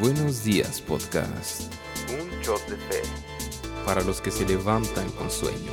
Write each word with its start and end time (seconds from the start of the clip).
Buenos 0.00 0.44
días, 0.44 0.80
podcast. 0.80 1.72
Un 2.10 2.28
shot 2.40 2.66
de 2.68 2.76
fe. 2.76 3.02
Para 3.84 4.02
los 4.02 4.20
que 4.20 4.30
se 4.30 4.46
levantan 4.46 5.08
con 5.12 5.30
sueño. 5.30 5.72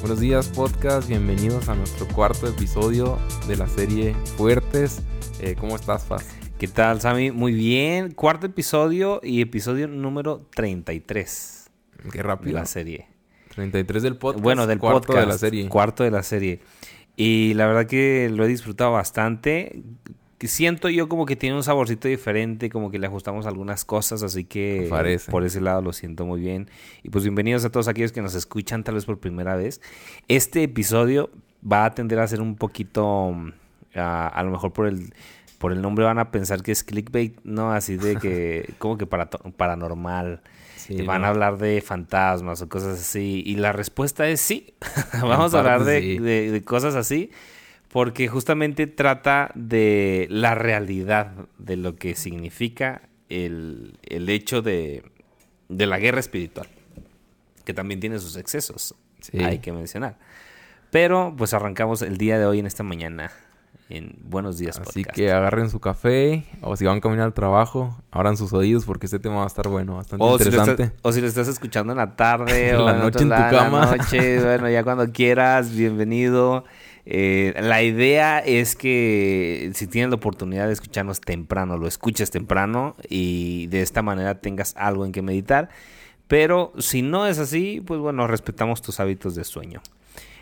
Buenos 0.00 0.20
días, 0.20 0.48
podcast. 0.48 1.08
Bienvenidos 1.08 1.68
a 1.68 1.74
nuestro 1.74 2.06
cuarto 2.08 2.46
episodio 2.46 3.18
de 3.48 3.56
la 3.56 3.66
serie 3.66 4.14
Fuertes. 4.36 5.02
Eh, 5.40 5.56
¿Cómo 5.58 5.74
estás, 5.76 6.04
Faz? 6.04 6.24
¿Qué 6.58 6.68
tal, 6.68 7.00
Sammy? 7.00 7.30
Muy 7.32 7.52
bien. 7.52 8.12
Cuarto 8.12 8.46
episodio 8.46 9.20
y 9.22 9.40
episodio 9.40 9.88
número 9.88 10.46
33 10.54 11.70
Qué 12.12 12.18
de 12.18 12.22
rápido. 12.22 12.54
la 12.54 12.66
serie. 12.66 13.08
33 13.56 14.02
del 14.02 14.16
podcast. 14.16 14.42
Bueno, 14.42 14.66
del 14.66 14.78
cuarto 14.78 15.08
podcast. 15.08 15.20
de 15.20 15.26
la 15.32 15.38
serie. 15.38 15.68
Cuarto 15.68 16.04
de 16.04 16.10
la 16.10 16.22
serie. 16.22 16.60
Y 17.16 17.54
la 17.54 17.66
verdad 17.66 17.86
que 17.86 18.30
lo 18.30 18.44
he 18.44 18.48
disfrutado 18.48 18.92
bastante. 18.92 19.82
Siento 20.40 20.90
yo 20.90 21.08
como 21.08 21.24
que 21.24 21.34
tiene 21.34 21.56
un 21.56 21.62
saborcito 21.62 22.06
diferente, 22.08 22.68
como 22.68 22.90
que 22.90 22.98
le 22.98 23.06
ajustamos 23.06 23.46
algunas 23.46 23.86
cosas, 23.86 24.22
así 24.22 24.44
que 24.44 24.86
Parece. 24.90 25.30
por 25.30 25.44
ese 25.44 25.62
lado 25.62 25.80
lo 25.80 25.94
siento 25.94 26.26
muy 26.26 26.40
bien. 26.40 26.68
Y 27.02 27.08
pues 27.08 27.24
bienvenidos 27.24 27.64
a 27.64 27.70
todos 27.70 27.88
aquellos 27.88 28.12
que 28.12 28.20
nos 28.20 28.34
escuchan 28.34 28.84
tal 28.84 28.96
vez 28.96 29.06
por 29.06 29.18
primera 29.18 29.56
vez. 29.56 29.80
Este 30.28 30.62
episodio 30.62 31.30
va 31.66 31.86
a 31.86 31.94
tender 31.94 32.18
a 32.18 32.28
ser 32.28 32.42
un 32.42 32.56
poquito, 32.56 33.32
mm, 33.32 33.52
a, 33.94 34.28
a 34.28 34.42
lo 34.42 34.50
mejor 34.50 34.74
por 34.74 34.86
el, 34.86 35.14
por 35.58 35.72
el 35.72 35.80
nombre 35.82 36.04
van 36.04 36.18
a 36.18 36.30
pensar 36.30 36.62
que 36.62 36.72
es 36.72 36.84
clickbait, 36.84 37.38
¿no? 37.44 37.72
Así 37.72 37.96
de 37.96 38.16
que, 38.16 38.74
como 38.78 38.96
que 38.98 39.06
para, 39.06 39.28
paranormal. 39.30 40.42
Sí, 40.76 41.02
van 41.02 41.22
¿no? 41.22 41.26
a 41.26 41.30
hablar 41.30 41.58
de 41.58 41.80
fantasmas 41.80 42.62
o 42.62 42.68
cosas 42.68 43.00
así. 43.00 43.42
Y 43.44 43.56
la 43.56 43.72
respuesta 43.72 44.28
es 44.28 44.40
sí. 44.40 44.74
Vamos 45.20 45.54
a 45.54 45.58
hablar 45.58 45.84
de, 45.84 46.00
sí. 46.00 46.18
de- 46.18 46.50
de 46.52 46.64
cosas 46.64 46.94
así. 46.94 47.30
Porque 47.88 48.28
justamente 48.28 48.86
trata 48.86 49.50
de 49.54 50.26
la 50.30 50.54
realidad 50.54 51.32
de 51.58 51.76
lo 51.76 51.96
que 51.96 52.14
significa 52.14 53.02
el, 53.28 53.98
el 54.02 54.28
hecho 54.28 54.60
de, 54.62 55.02
de 55.68 55.86
la 55.86 55.98
guerra 55.98 56.20
espiritual. 56.20 56.68
Que 57.64 57.72
también 57.74 57.98
tiene 57.98 58.18
sus 58.18 58.36
excesos. 58.36 58.94
Sí. 59.20 59.42
Hay 59.42 59.58
que 59.60 59.72
mencionar. 59.72 60.18
Pero 60.90 61.34
pues 61.36 61.52
arrancamos 61.54 62.02
el 62.02 62.16
día 62.18 62.38
de 62.38 62.46
hoy 62.46 62.58
en 62.60 62.66
esta 62.66 62.82
mañana. 62.82 63.32
En 63.88 64.16
Buenos 64.24 64.58
Días 64.58 64.80
Así 64.80 65.04
Podcast. 65.04 65.14
que 65.16 65.30
agarren 65.30 65.70
su 65.70 65.78
café 65.78 66.44
o 66.60 66.76
si 66.76 66.84
van 66.84 66.98
a 66.98 67.00
caminar 67.00 67.26
al 67.26 67.34
trabajo, 67.34 67.96
abran 68.10 68.36
sus 68.36 68.52
oídos 68.52 68.84
porque 68.84 69.06
este 69.06 69.20
tema 69.20 69.36
va 69.36 69.44
a 69.44 69.46
estar 69.46 69.68
bueno, 69.68 69.94
bastante 69.96 70.24
O 70.24 70.38
si, 70.38 70.44
lo 70.44 70.50
interesante. 70.50 70.82
estás, 70.84 70.98
o 71.02 71.12
si 71.12 71.20
lo 71.20 71.26
estás 71.28 71.46
escuchando 71.46 71.92
en 71.92 71.98
la 71.98 72.16
tarde 72.16 72.70
En 72.70 72.76
o 72.76 72.84
la 72.86 72.94
en 72.96 72.98
noche 72.98 73.18
en 73.18 73.24
tu 73.24 73.28
lado, 73.30 73.52
la 73.56 73.62
cama. 73.62 73.96
noche, 73.96 74.40
bueno, 74.44 74.68
ya 74.68 74.82
cuando 74.82 75.12
quieras, 75.12 75.70
bienvenido. 75.74 76.64
Eh, 77.04 77.54
la 77.60 77.84
idea 77.84 78.40
es 78.40 78.74
que 78.74 79.70
si 79.74 79.86
tienes 79.86 80.10
la 80.10 80.16
oportunidad 80.16 80.66
de 80.66 80.72
escucharnos 80.72 81.20
temprano, 81.20 81.78
lo 81.78 81.86
escuches 81.86 82.32
temprano 82.32 82.96
y 83.08 83.68
de 83.68 83.82
esta 83.82 84.02
manera 84.02 84.40
tengas 84.40 84.74
algo 84.76 85.06
en 85.06 85.12
que 85.12 85.22
meditar. 85.22 85.68
Pero 86.26 86.72
si 86.78 87.02
no 87.02 87.28
es 87.28 87.38
así, 87.38 87.80
pues 87.86 88.00
bueno, 88.00 88.26
respetamos 88.26 88.82
tus 88.82 88.98
hábitos 88.98 89.36
de 89.36 89.44
sueño. 89.44 89.80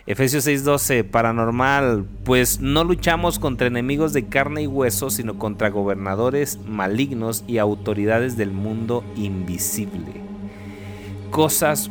Efesios 0.06 0.46
6:12, 0.46 1.02
paranormal, 1.02 2.04
pues 2.24 2.60
no 2.60 2.84
luchamos 2.84 3.38
contra 3.38 3.68
enemigos 3.68 4.12
de 4.12 4.26
carne 4.26 4.62
y 4.62 4.66
hueso, 4.66 5.08
sino 5.08 5.38
contra 5.38 5.70
gobernadores 5.70 6.58
malignos 6.66 7.42
y 7.46 7.56
autoridades 7.56 8.36
del 8.36 8.52
mundo 8.52 9.02
invisible. 9.16 10.20
Cosas, 11.30 11.90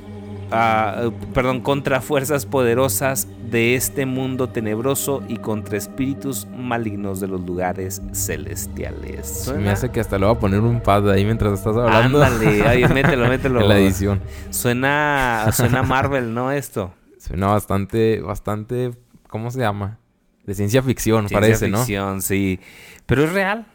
ah, 0.52 1.10
perdón, 1.34 1.62
contra 1.62 2.02
fuerzas 2.02 2.46
poderosas 2.46 3.28
de 3.50 3.74
este 3.74 4.06
mundo 4.06 4.48
tenebroso 4.50 5.24
y 5.28 5.38
contra 5.38 5.78
espíritus 5.78 6.48
malignos 6.56 7.20
de 7.20 7.28
los 7.28 7.42
lugares 7.42 8.04
celestiales. 8.14 9.28
Se 9.28 9.54
me 9.56 9.72
hace 9.72 9.90
que 9.90 10.00
hasta 10.00 10.20
le 10.20 10.28
voy 10.28 10.36
a 10.36 10.40
poner 10.40 10.60
un 10.60 10.82
pad 10.82 11.10
ahí 11.10 11.26
mientras 11.26 11.54
estás 11.54 11.76
hablando. 11.76 12.24
Ándale, 12.24 12.68
ay, 12.68 12.88
mételo, 12.88 13.28
mételo. 13.28 13.62
en 13.62 13.70
la 13.70 13.80
edición. 13.80 14.22
Suena, 14.52 15.50
suena 15.52 15.82
Marvel, 15.82 16.32
¿no? 16.32 16.52
Esto. 16.52 16.94
Suena 17.26 17.48
bastante, 17.48 18.20
bastante, 18.20 18.92
¿cómo 19.30 19.50
se 19.50 19.60
llama? 19.60 19.98
De 20.46 20.54
ciencia 20.56 20.84
ficción, 20.84 21.30
Ciencia 21.30 21.40
parece, 21.40 21.72
ficción, 21.72 22.22
sí. 22.22 22.60
Pero 23.06 23.24
es 23.24 23.32
real. 23.32 23.60
¿no? 23.60 23.74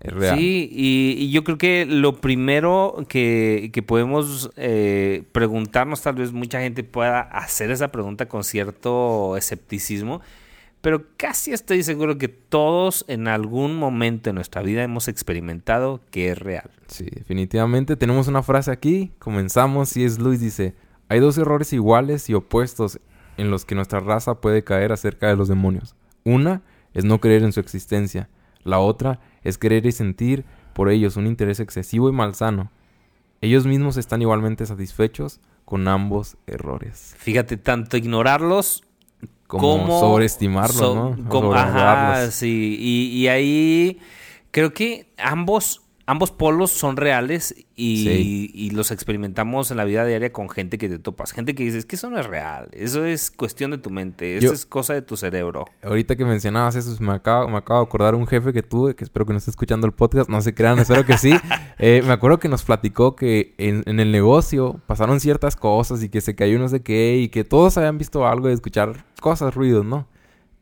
Es 0.00 0.12
real. 0.14 0.38
Sí, 0.38 0.70
y, 0.72 1.14
y 1.18 1.30
yo 1.30 1.44
creo 1.44 1.58
que 1.58 1.84
lo 1.84 2.22
primero 2.22 3.04
que, 3.06 3.68
que 3.74 3.82
podemos 3.82 4.50
eh, 4.56 5.24
preguntarnos, 5.32 6.00
tal 6.00 6.14
vez 6.14 6.32
mucha 6.32 6.60
gente 6.60 6.84
pueda 6.84 7.20
hacer 7.20 7.70
esa 7.70 7.92
pregunta 7.92 8.28
con 8.28 8.44
cierto 8.44 9.36
escepticismo, 9.36 10.22
pero 10.80 11.04
casi 11.18 11.52
estoy 11.52 11.82
seguro 11.82 12.16
que 12.16 12.28
todos 12.28 13.04
en 13.08 13.28
algún 13.28 13.76
momento 13.76 14.30
de 14.30 14.34
nuestra 14.34 14.62
vida 14.62 14.82
hemos 14.82 15.06
experimentado 15.06 16.00
que 16.10 16.30
es 16.30 16.38
real. 16.38 16.70
Sí, 16.86 17.04
definitivamente. 17.12 17.96
Tenemos 17.96 18.26
una 18.26 18.42
frase 18.42 18.70
aquí. 18.70 19.12
Comenzamos. 19.18 19.96
Y 19.98 20.04
es 20.04 20.18
Luis 20.18 20.40
dice: 20.40 20.74
Hay 21.08 21.20
dos 21.20 21.38
errores 21.38 21.72
iguales 21.72 22.28
y 22.30 22.34
opuestos 22.34 23.00
en 23.36 23.50
los 23.50 23.64
que 23.64 23.74
nuestra 23.74 24.00
raza 24.00 24.40
puede 24.40 24.64
caer 24.64 24.92
acerca 24.92 25.28
de 25.28 25.36
los 25.36 25.48
demonios. 25.48 25.94
Una 26.24 26.62
es 26.94 27.04
no 27.04 27.20
creer 27.20 27.42
en 27.42 27.52
su 27.52 27.60
existencia. 27.60 28.28
La 28.64 28.78
otra 28.80 29.20
es 29.44 29.58
querer 29.58 29.86
y 29.86 29.92
sentir 29.92 30.44
por 30.72 30.88
ellos 30.90 31.16
un 31.16 31.26
interés 31.26 31.60
excesivo 31.60 32.08
y 32.08 32.12
malsano. 32.12 32.70
Ellos 33.40 33.66
mismos 33.66 33.96
están 33.96 34.22
igualmente 34.22 34.66
satisfechos 34.66 35.40
con 35.64 35.86
ambos 35.88 36.36
errores. 36.46 37.14
Fíjate, 37.18 37.56
tanto 37.56 37.96
ignorarlos 37.96 38.82
Como 39.46 39.78
como 39.78 40.00
sobreestimarlos, 40.00 40.76
so- 40.76 40.94
¿no? 40.94 41.28
Como- 41.28 41.52
ajá, 41.54 41.68
sobrevalorarlos. 41.68 42.34
sí. 42.34 42.76
Y, 42.80 43.06
y 43.18 43.28
ahí 43.28 43.98
creo 44.50 44.72
que 44.72 45.12
ambos, 45.18 45.82
ambos 46.06 46.30
polos 46.30 46.70
son 46.70 46.96
reales 46.96 47.54
y, 47.74 48.04
Sí. 48.04 48.50
y 48.54 48.70
los 48.70 48.90
experimentamos 48.92 49.70
en 49.72 49.76
la 49.76 49.84
vida 49.84 50.04
diaria 50.04 50.32
con 50.32 50.48
gente 50.48 50.78
que 50.78 50.88
te 50.88 50.98
topas. 51.00 51.32
Gente 51.32 51.54
que 51.54 51.64
dices 51.64 51.84
que 51.84 51.96
eso 51.96 52.08
no 52.10 52.18
es 52.20 52.26
real. 52.26 52.68
Eso 52.72 53.04
es 53.04 53.30
cuestión 53.30 53.72
de 53.72 53.78
tu 53.78 53.90
mente. 53.90 54.36
Eso 54.36 54.46
Yo- 54.46 54.52
es 54.52 54.64
cosa 54.66 54.94
de 54.94 55.02
tu 55.02 55.16
cerebro. 55.16 55.64
Ahorita 55.82 56.14
que 56.16 56.24
mencionabas 56.24 56.76
eso, 56.76 56.96
me 57.02 57.12
acabo, 57.12 57.48
me 57.48 57.58
acabo 57.58 57.80
de 57.80 57.86
acordar 57.86 58.14
un 58.14 58.26
jefe 58.26 58.52
que 58.52 58.62
tuve, 58.62 58.94
que 58.94 59.04
espero 59.04 59.26
que 59.26 59.32
no 59.32 59.38
esté 59.38 59.50
escuchando 59.50 59.86
el 59.86 59.92
podcast, 59.92 60.30
no 60.30 60.40
se 60.40 60.54
crean, 60.54 60.78
espero 60.78 61.04
que 61.04 61.18
sí. 61.18 61.32
Eh, 61.78 62.00
me 62.06 62.12
acuerdo 62.14 62.38
que 62.38 62.48
nos 62.48 62.62
platicó 62.62 63.16
que 63.16 63.54
en, 63.58 63.82
en 63.84 64.00
el 64.00 64.10
negocio 64.10 64.80
pasaron 64.86 65.20
ciertas 65.20 65.56
cosas 65.56 66.02
y 66.02 66.08
que 66.08 66.22
se 66.22 66.34
cayó 66.34 66.58
no 66.58 66.68
sé 66.68 66.80
qué 66.80 67.18
y 67.18 67.28
que 67.28 67.44
todos 67.44 67.76
habían 67.76 67.98
visto 67.98 68.26
algo 68.26 68.48
de 68.48 68.54
escuchar 68.54 69.04
cosas, 69.20 69.54
ruidos, 69.54 69.84
¿no? 69.84 70.08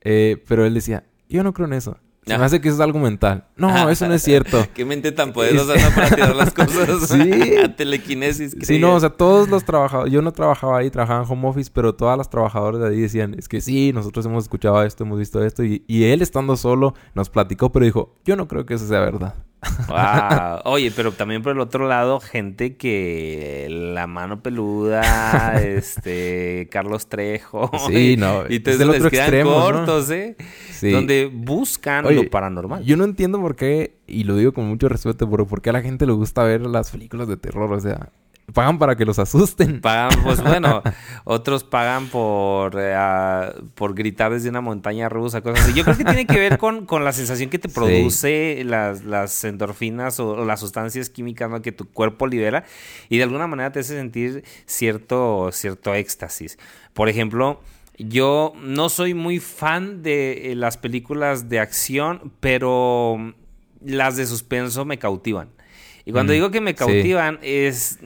Eh, 0.01 0.43
pero 0.49 0.67
él 0.67 0.75
decía, 0.75 1.05
yo 1.29 1.45
no 1.45 1.53
creo 1.53 1.69
en 1.69 1.75
eso. 1.75 1.99
Se 2.27 2.39
me 2.39 2.45
hace 2.45 2.61
que 2.61 2.69
eso 2.69 2.77
es 2.77 2.81
algo 2.81 2.99
mental. 2.99 3.45
No, 3.57 3.89
eso 3.91 4.09
no 4.09 4.15
es 4.15 4.23
cierto. 4.23 4.67
Qué 4.75 4.85
mente 4.85 5.13
tan 5.13 5.33
poderosa 5.33 5.75
¿no? 5.75 5.95
para 5.95 6.09
tirar 6.11 6.35
las 6.37 6.53
cosas. 6.55 7.09
Sí. 7.09 7.57
A 7.65 7.75
telequinesis. 7.77 8.57
Sí, 8.63 8.79
no, 8.79 8.95
o 8.95 9.01
sea, 9.01 9.11
todos 9.11 9.49
los 9.49 9.65
trabajadores, 9.65 10.13
yo 10.13 10.23
no 10.23 10.33
trabajaba 10.33 10.79
ahí, 10.79 10.91
trabajaba 10.91 11.25
en 11.25 11.31
home 11.31 11.49
office, 11.49 11.71
pero 11.73 11.95
todas 11.95 12.17
las 12.17 12.31
trabajadoras 12.31 12.81
de 12.81 12.89
ahí 12.89 13.01
decían, 13.01 13.35
es 13.39 13.49
que 13.49 13.61
sí, 13.61 13.93
nosotros 13.93 14.25
hemos 14.27 14.45
escuchado 14.45 14.83
esto, 14.83 15.05
hemos 15.05 15.19
visto 15.19 15.45
esto, 15.45 15.65
y, 15.65 15.85
y 15.87 16.05
él 16.05 16.23
estando 16.23 16.57
solo 16.57 16.95
nos 17.15 17.31
platicó, 17.31 17.71
pero 17.73 17.85
dijo, 17.85 18.15
yo 18.25 18.37
no 18.37 18.49
creo 18.49 18.65
que 18.65 18.75
eso 18.75 18.87
sea 18.87 19.01
verdad. 19.01 19.35
Wow. 19.89 20.61
Oye, 20.65 20.91
pero 20.95 21.13
también 21.13 21.43
por 21.43 21.53
el 21.53 21.61
otro 21.61 21.87
lado, 21.89 22.21
gente 22.21 22.77
que 22.77 23.67
la 23.71 24.07
mano 24.07 24.43
peluda, 24.43 25.55
este, 25.63 26.69
Carlos 26.71 27.09
Trejo. 27.09 27.71
Sí, 27.87 28.13
y- 28.13 28.17
no, 28.17 28.43
Y 28.49 28.57
es 28.57 28.63
te 28.63 28.77
del 28.79 28.89
les 28.89 28.97
otro 28.99 29.11
quedan 29.11 29.25
extremo, 29.27 29.51
¿no? 29.51 29.61
cortos, 29.61 30.11
¿eh? 30.11 30.37
Sí. 30.73 30.91
Donde 30.91 31.31
buscan 31.33 32.05
Oye, 32.07 32.17
lo 32.25 32.31
paranormal. 32.31 32.85
Yo 32.85 32.97
no 32.97 33.05
entiendo 33.05 33.41
por 33.41 33.57
qué, 33.57 33.95
y 34.07 34.25
lo 34.25 34.37
digo 34.37 34.53
con 34.53 34.67
mucho 34.67 34.89
respeto, 34.89 35.29
pero 35.31 35.47
por 35.47 35.63
qué 35.63 35.71
a 35.71 35.73
la 35.75 35.83
gente 35.83 36.07
le 36.07 36.13
gusta 36.13 36.43
ver 36.45 36.63
las 36.63 36.91
películas 36.91 37.29
de 37.29 37.37
terror, 37.37 37.73
o 37.73 37.81
sea, 37.81 38.11
pagan 38.53 38.79
para 38.79 38.95
que 38.97 39.05
los 39.05 39.19
asusten. 39.19 39.81
Pagan, 39.83 40.23
pues 40.23 40.43
bueno, 40.43 40.83
otros 41.25 41.65
pagan 41.65 42.09
por, 42.09 42.75
eh, 42.79 42.95
por 43.75 43.95
gritar 43.95 44.33
desde 44.33 44.49
una 44.51 44.61
montaña 44.61 45.09
rusa, 45.09 45.41
cosas 45.41 45.65
así. 45.65 45.75
Yo 45.75 45.85
creo 45.85 45.97
que 45.97 46.05
tiene 46.05 46.27
que 46.27 46.39
ver 46.39 46.59
con, 46.59 46.87
con 46.87 47.05
la 47.05 47.13
sensación 47.13 47.51
que 47.51 47.59
te 47.59 47.69
Sí. 47.69 47.75
produce 47.75 48.63
las, 48.65 49.05
las 49.05 49.43
endorfinas 49.45 50.21
o, 50.21 50.31
o 50.31 50.45
las 50.45 50.61
sustancias 50.61 51.11
químicas 51.11 51.49
¿no? 51.51 51.63
que 51.63 51.73
tu 51.73 51.89
cuerpo 51.91 52.27
libera 52.27 52.65
y 53.09 53.17
de 53.17 53.23
alguna 53.25 53.47
manera 53.47 53.73
te 53.73 53.81
hace 53.81 53.97
sentir 53.97 54.45
cierto, 54.67 55.51
cierto 55.53 55.95
éxtasis. 55.95 56.59
Por 56.93 57.09
ejemplo, 57.09 57.61
yo 57.99 58.53
no 58.61 58.89
soy 58.89 59.15
muy 59.15 59.39
fan 59.41 60.03
de 60.03 60.53
eh, 60.53 60.55
las 60.55 60.77
películas 60.77 61.49
de 61.49 61.61
acción, 61.61 62.33
pero 62.41 63.35
las 63.81 64.17
de 64.17 64.27
suspenso 64.27 64.85
me 64.85 64.99
cautivan. 64.99 65.49
Y 66.05 66.13
cuando 66.13 66.33
Mm, 66.33 66.35
digo 66.35 66.51
que 66.51 66.61
me 66.61 66.73
sí. 66.73 66.77
cautivan 66.77 67.39
es, 67.43 67.99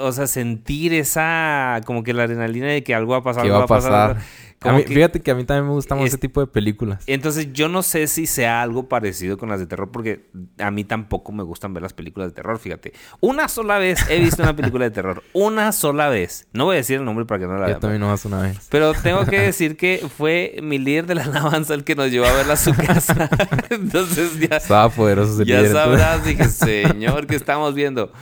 o 0.00 0.12
sea, 0.12 0.26
sentir 0.26 0.92
esa, 0.94 1.80
como 1.84 2.02
que 2.04 2.12
la 2.14 2.24
adrenalina 2.24 2.68
de 2.68 2.84
que 2.84 2.94
algo 2.94 3.12
va 3.12 3.18
a 3.18 3.22
pasar, 3.22 3.42
¿Qué 3.42 3.48
algo 3.48 3.58
va 3.58 3.64
a 3.64 3.66
pasar? 3.66 4.16
A 4.62 4.66
Como 4.66 4.78
mí- 4.78 4.84
que- 4.84 4.94
Fíjate 4.94 5.20
que 5.20 5.30
a 5.30 5.34
mí 5.34 5.44
también 5.44 5.66
me 5.66 5.72
gustan 5.72 5.98
es- 6.00 6.06
ese 6.08 6.18
tipo 6.18 6.40
de 6.40 6.46
películas. 6.46 7.02
Entonces 7.06 7.52
yo 7.52 7.68
no 7.68 7.82
sé 7.82 8.06
si 8.06 8.26
sea 8.26 8.62
algo 8.62 8.88
parecido 8.88 9.36
con 9.38 9.48
las 9.48 9.58
de 9.60 9.66
terror 9.66 9.90
porque 9.90 10.30
a 10.58 10.70
mí 10.70 10.84
tampoco 10.84 11.32
me 11.32 11.42
gustan 11.42 11.74
ver 11.74 11.82
las 11.82 11.92
películas 11.92 12.28
de 12.28 12.34
terror, 12.34 12.58
fíjate. 12.58 12.92
Una 13.20 13.48
sola 13.48 13.78
vez 13.78 13.98
he 14.08 14.18
visto 14.20 14.42
una 14.42 14.54
película 14.54 14.84
de 14.84 14.90
terror, 14.92 15.22
una 15.32 15.72
sola 15.72 16.08
vez. 16.08 16.46
No 16.52 16.66
voy 16.66 16.74
a 16.74 16.78
decir 16.78 16.98
el 16.98 17.04
nombre 17.04 17.24
para 17.24 17.40
que 17.40 17.46
no 17.46 17.54
la 17.54 17.60
Yo 17.62 17.66
vean. 17.66 17.80
también 17.80 18.00
nomás 18.00 18.24
una 18.24 18.40
vez. 18.42 18.58
Pero 18.70 18.92
tengo 18.94 19.24
que 19.26 19.40
decir 19.40 19.76
que 19.76 20.06
fue 20.16 20.56
mi 20.62 20.78
líder 20.78 21.06
de 21.06 21.14
la 21.16 21.24
alabanza 21.24 21.74
el 21.74 21.84
que 21.84 21.94
nos 21.94 22.10
llevó 22.10 22.26
a 22.26 22.32
verla 22.32 22.52
a 22.54 22.56
su 22.56 22.72
casa. 22.74 23.28
Entonces 23.70 24.38
ya, 24.38 24.56
Estaba 24.58 24.88
poderoso 24.90 25.32
ese 25.34 25.44
ya 25.50 25.58
líder, 25.58 25.72
sabrás, 25.72 26.24
dije, 26.24 26.44
señor, 26.44 27.26
¿qué 27.26 27.36
estamos 27.36 27.74
viendo? 27.74 28.12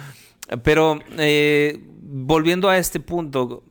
Pero 0.64 0.98
eh, 1.18 1.78
volviendo 2.02 2.68
a 2.68 2.78
este 2.78 2.98
punto, 3.00 3.62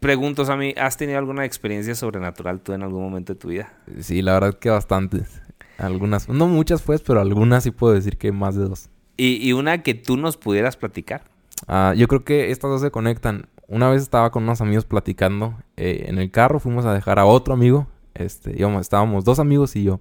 pregunto, 0.00 0.44
Sammy, 0.44 0.74
¿has 0.76 0.96
tenido 0.96 1.18
alguna 1.18 1.44
experiencia 1.44 1.94
sobrenatural 1.94 2.60
tú 2.60 2.72
en 2.72 2.82
algún 2.82 3.02
momento 3.02 3.34
de 3.34 3.38
tu 3.38 3.48
vida? 3.48 3.72
Sí, 4.00 4.22
la 4.22 4.34
verdad 4.34 4.58
que 4.58 4.70
bastantes. 4.70 5.42
Algunas, 5.78 6.28
no 6.28 6.48
muchas 6.48 6.82
pues, 6.82 7.02
pero 7.02 7.20
algunas 7.20 7.62
sí 7.64 7.70
puedo 7.70 7.94
decir 7.94 8.18
que 8.18 8.32
más 8.32 8.56
de 8.56 8.64
dos. 8.64 8.88
Y, 9.16 9.36
y 9.46 9.52
una 9.52 9.82
que 9.82 9.94
tú 9.94 10.16
nos 10.16 10.36
pudieras 10.36 10.76
platicar. 10.76 11.22
Ah, 11.66 11.94
yo 11.96 12.08
creo 12.08 12.24
que 12.24 12.50
estas 12.50 12.70
dos 12.70 12.80
se 12.80 12.90
conectan. 12.90 13.48
Una 13.66 13.88
vez 13.88 14.02
estaba 14.02 14.30
con 14.30 14.44
unos 14.44 14.60
amigos 14.60 14.84
platicando 14.84 15.54
eh, 15.76 16.06
en 16.08 16.18
el 16.18 16.30
carro, 16.30 16.60
fuimos 16.60 16.84
a 16.84 16.94
dejar 16.94 17.18
a 17.18 17.26
otro 17.26 17.54
amigo. 17.54 17.86
Este, 18.14 18.54
íbamos, 18.58 18.80
estábamos 18.80 19.24
dos 19.24 19.38
amigos 19.38 19.76
y 19.76 19.84
yo. 19.84 20.00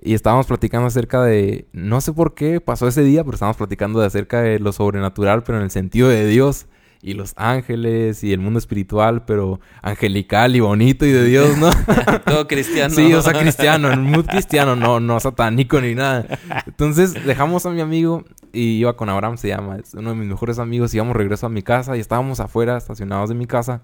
Y 0.00 0.14
estábamos 0.14 0.46
platicando 0.46 0.88
acerca 0.88 1.22
de, 1.22 1.66
no 1.72 2.00
sé 2.00 2.12
por 2.12 2.34
qué 2.34 2.60
pasó 2.60 2.88
ese 2.88 3.02
día, 3.02 3.22
pero 3.22 3.34
estábamos 3.34 3.56
platicando 3.56 4.00
de 4.00 4.06
acerca 4.06 4.40
de 4.40 4.58
lo 4.58 4.72
sobrenatural, 4.72 5.42
pero 5.44 5.58
en 5.58 5.64
el 5.64 5.70
sentido 5.70 6.08
de 6.08 6.26
Dios 6.26 6.66
y 7.02 7.14
los 7.14 7.34
ángeles 7.36 8.22
y 8.22 8.32
el 8.32 8.38
mundo 8.38 8.60
espiritual, 8.60 9.24
pero 9.24 9.60
angelical 9.82 10.54
y 10.54 10.60
bonito 10.60 11.04
y 11.04 11.10
de 11.10 11.24
Dios, 11.24 11.58
¿no? 11.58 11.68
Todo 12.24 12.46
cristiano. 12.46 12.94
Sí, 12.94 13.12
o 13.12 13.20
sea, 13.20 13.32
cristiano, 13.32 13.90
en 13.90 14.04
mood 14.04 14.26
cristiano, 14.26 14.76
no, 14.76 15.00
no 15.00 15.18
satánico 15.18 15.80
ni 15.80 15.96
nada. 15.96 16.24
Entonces 16.64 17.12
dejamos 17.26 17.66
a 17.66 17.70
mi 17.70 17.80
amigo 17.80 18.24
y 18.52 18.78
iba 18.78 18.96
con 18.96 19.08
Abraham, 19.08 19.36
se 19.36 19.48
llama, 19.48 19.78
es 19.78 19.94
uno 19.94 20.10
de 20.10 20.16
mis 20.16 20.28
mejores 20.28 20.60
amigos, 20.60 20.94
íbamos 20.94 21.16
regreso 21.16 21.46
a 21.46 21.48
mi 21.48 21.62
casa 21.62 21.96
y 21.96 22.00
estábamos 22.00 22.38
afuera, 22.38 22.76
estacionados 22.76 23.28
de 23.28 23.34
mi 23.34 23.46
casa. 23.46 23.82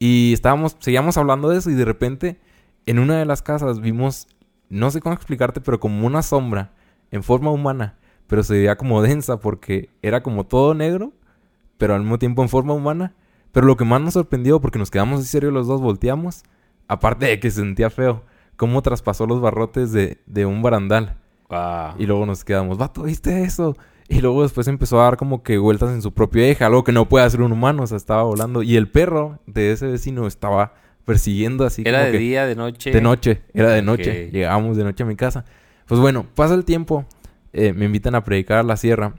Y 0.00 0.32
estábamos, 0.32 0.76
seguíamos 0.80 1.16
hablando 1.18 1.50
de 1.50 1.58
eso 1.58 1.70
y 1.70 1.74
de 1.74 1.84
repente 1.84 2.40
en 2.86 2.98
una 2.98 3.16
de 3.16 3.26
las 3.26 3.42
casas 3.42 3.80
vimos, 3.80 4.26
no 4.68 4.90
sé 4.90 5.00
cómo 5.00 5.14
explicarte, 5.14 5.60
pero 5.60 5.78
como 5.78 6.04
una 6.04 6.22
sombra 6.22 6.72
en 7.12 7.22
forma 7.22 7.52
humana, 7.52 7.96
pero 8.26 8.42
se 8.42 8.54
veía 8.54 8.76
como 8.76 9.02
densa 9.02 9.38
porque 9.38 9.90
era 10.02 10.24
como 10.24 10.46
todo 10.46 10.74
negro, 10.74 11.12
pero 11.80 11.94
al 11.94 12.02
mismo 12.02 12.18
tiempo 12.20 12.42
en 12.42 12.48
forma 12.48 12.74
humana. 12.74 13.14
Pero 13.50 13.66
lo 13.66 13.76
que 13.76 13.84
más 13.84 14.00
nos 14.00 14.14
sorprendió, 14.14 14.60
porque 14.60 14.78
nos 14.78 14.92
quedamos 14.92 15.18
en 15.20 15.26
serio 15.26 15.50
los 15.50 15.66
dos, 15.66 15.80
volteamos, 15.80 16.44
aparte 16.86 17.26
de 17.26 17.40
que 17.40 17.50
se 17.50 17.60
sentía 17.60 17.90
feo, 17.90 18.22
cómo 18.56 18.82
traspasó 18.82 19.26
los 19.26 19.40
barrotes 19.40 19.90
de, 19.90 20.18
de 20.26 20.46
un 20.46 20.62
barandal. 20.62 21.16
Wow. 21.48 21.94
Y 21.98 22.06
luego 22.06 22.26
nos 22.26 22.44
quedamos, 22.44 22.78
vato, 22.78 23.02
¿viste 23.02 23.42
eso? 23.42 23.76
Y 24.08 24.20
luego 24.20 24.42
después 24.42 24.68
empezó 24.68 25.00
a 25.00 25.04
dar 25.04 25.16
como 25.16 25.42
que 25.42 25.58
vueltas 25.58 25.90
en 25.90 26.02
su 26.02 26.12
propio 26.12 26.44
eje, 26.44 26.62
algo 26.62 26.84
que 26.84 26.92
no 26.92 27.08
puede 27.08 27.24
hacer 27.24 27.42
un 27.42 27.50
humano, 27.52 27.82
o 27.82 27.86
sea, 27.88 27.96
estaba 27.96 28.22
volando. 28.22 28.62
Y 28.62 28.76
el 28.76 28.88
perro 28.88 29.40
de 29.46 29.72
ese 29.72 29.86
vecino 29.86 30.26
estaba 30.28 30.74
persiguiendo 31.04 31.64
así 31.64 31.82
¿Era 31.84 31.98
como 32.00 32.06
de 32.06 32.12
que- 32.12 32.18
día, 32.18 32.46
de 32.46 32.54
noche? 32.54 32.90
de 32.92 33.00
noche, 33.00 33.42
era 33.54 33.70
de 33.70 33.82
noche. 33.82 34.26
Ok. 34.26 34.32
Llegábamos 34.32 34.76
de 34.76 34.84
noche 34.84 35.02
a 35.02 35.06
mi 35.06 35.16
casa. 35.16 35.44
Pues 35.86 36.00
bueno, 36.00 36.24
pasa 36.36 36.54
el 36.54 36.64
tiempo, 36.64 37.04
eh, 37.52 37.72
me 37.72 37.86
invitan 37.86 38.14
a 38.14 38.22
predicar 38.22 38.58
a 38.58 38.62
la 38.62 38.76
sierra 38.76 39.14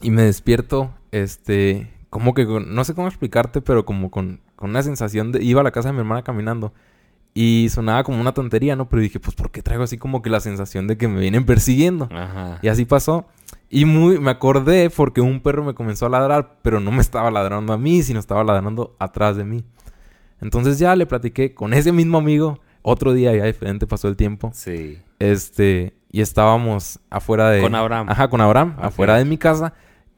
y 0.00 0.10
me 0.10 0.22
despierto, 0.22 0.90
este, 1.12 1.90
como 2.10 2.34
que 2.34 2.46
con- 2.46 2.74
no 2.74 2.84
sé 2.84 2.94
cómo 2.94 3.06
explicarte, 3.06 3.60
pero 3.60 3.84
como 3.84 4.10
con, 4.10 4.40
con 4.56 4.70
una 4.70 4.82
sensación 4.82 5.30
de... 5.32 5.42
Iba 5.44 5.60
a 5.60 5.64
la 5.64 5.70
casa 5.70 5.88
de 5.90 5.92
mi 5.92 6.00
hermana 6.00 6.22
caminando 6.22 6.72
y 7.34 7.68
sonaba 7.70 8.02
como 8.04 8.20
una 8.20 8.34
tontería, 8.34 8.76
¿no? 8.76 8.88
Pero 8.88 9.00
dije, 9.00 9.18
pues, 9.20 9.34
¿por 9.36 9.50
qué 9.50 9.62
traigo 9.62 9.84
así 9.84 9.96
como 9.96 10.20
que 10.20 10.28
la 10.28 10.40
sensación 10.40 10.86
de 10.86 10.98
que 10.98 11.08
me 11.08 11.20
vienen 11.20 11.46
persiguiendo? 11.46 12.08
Ajá. 12.12 12.58
Y 12.60 12.68
así 12.68 12.84
pasó. 12.84 13.26
Y 13.70 13.86
muy, 13.86 14.18
me 14.18 14.30
acordé 14.30 14.90
porque 14.90 15.22
un 15.22 15.40
perro 15.40 15.64
me 15.64 15.72
comenzó 15.74 16.04
a 16.06 16.10
ladrar, 16.10 16.58
pero 16.60 16.78
no 16.80 16.90
me 16.90 17.00
estaba 17.00 17.30
ladrando 17.30 17.72
a 17.72 17.78
mí, 17.78 18.02
sino 18.02 18.20
estaba 18.20 18.44
ladrando 18.44 18.94
atrás 18.98 19.36
de 19.36 19.44
mí. 19.44 19.64
Entonces 20.42 20.78
ya 20.78 20.94
le 20.96 21.06
platiqué 21.06 21.54
con 21.54 21.72
ese 21.72 21.92
mismo 21.92 22.18
amigo. 22.18 22.60
Otro 22.82 23.14
día 23.14 23.34
ya 23.34 23.44
diferente 23.44 23.86
pasó 23.86 24.08
el 24.08 24.16
tiempo. 24.16 24.50
Sí. 24.52 24.98
Este, 25.18 25.94
y 26.10 26.20
estábamos 26.20 26.98
afuera 27.08 27.48
de... 27.48 27.62
Con 27.62 27.74
Abraham. 27.74 28.08
Ajá, 28.10 28.28
con 28.28 28.40
Abraham, 28.40 28.76
afuera 28.78 29.16
de 29.16 29.24
mi 29.24 29.38
casa. 29.38 29.72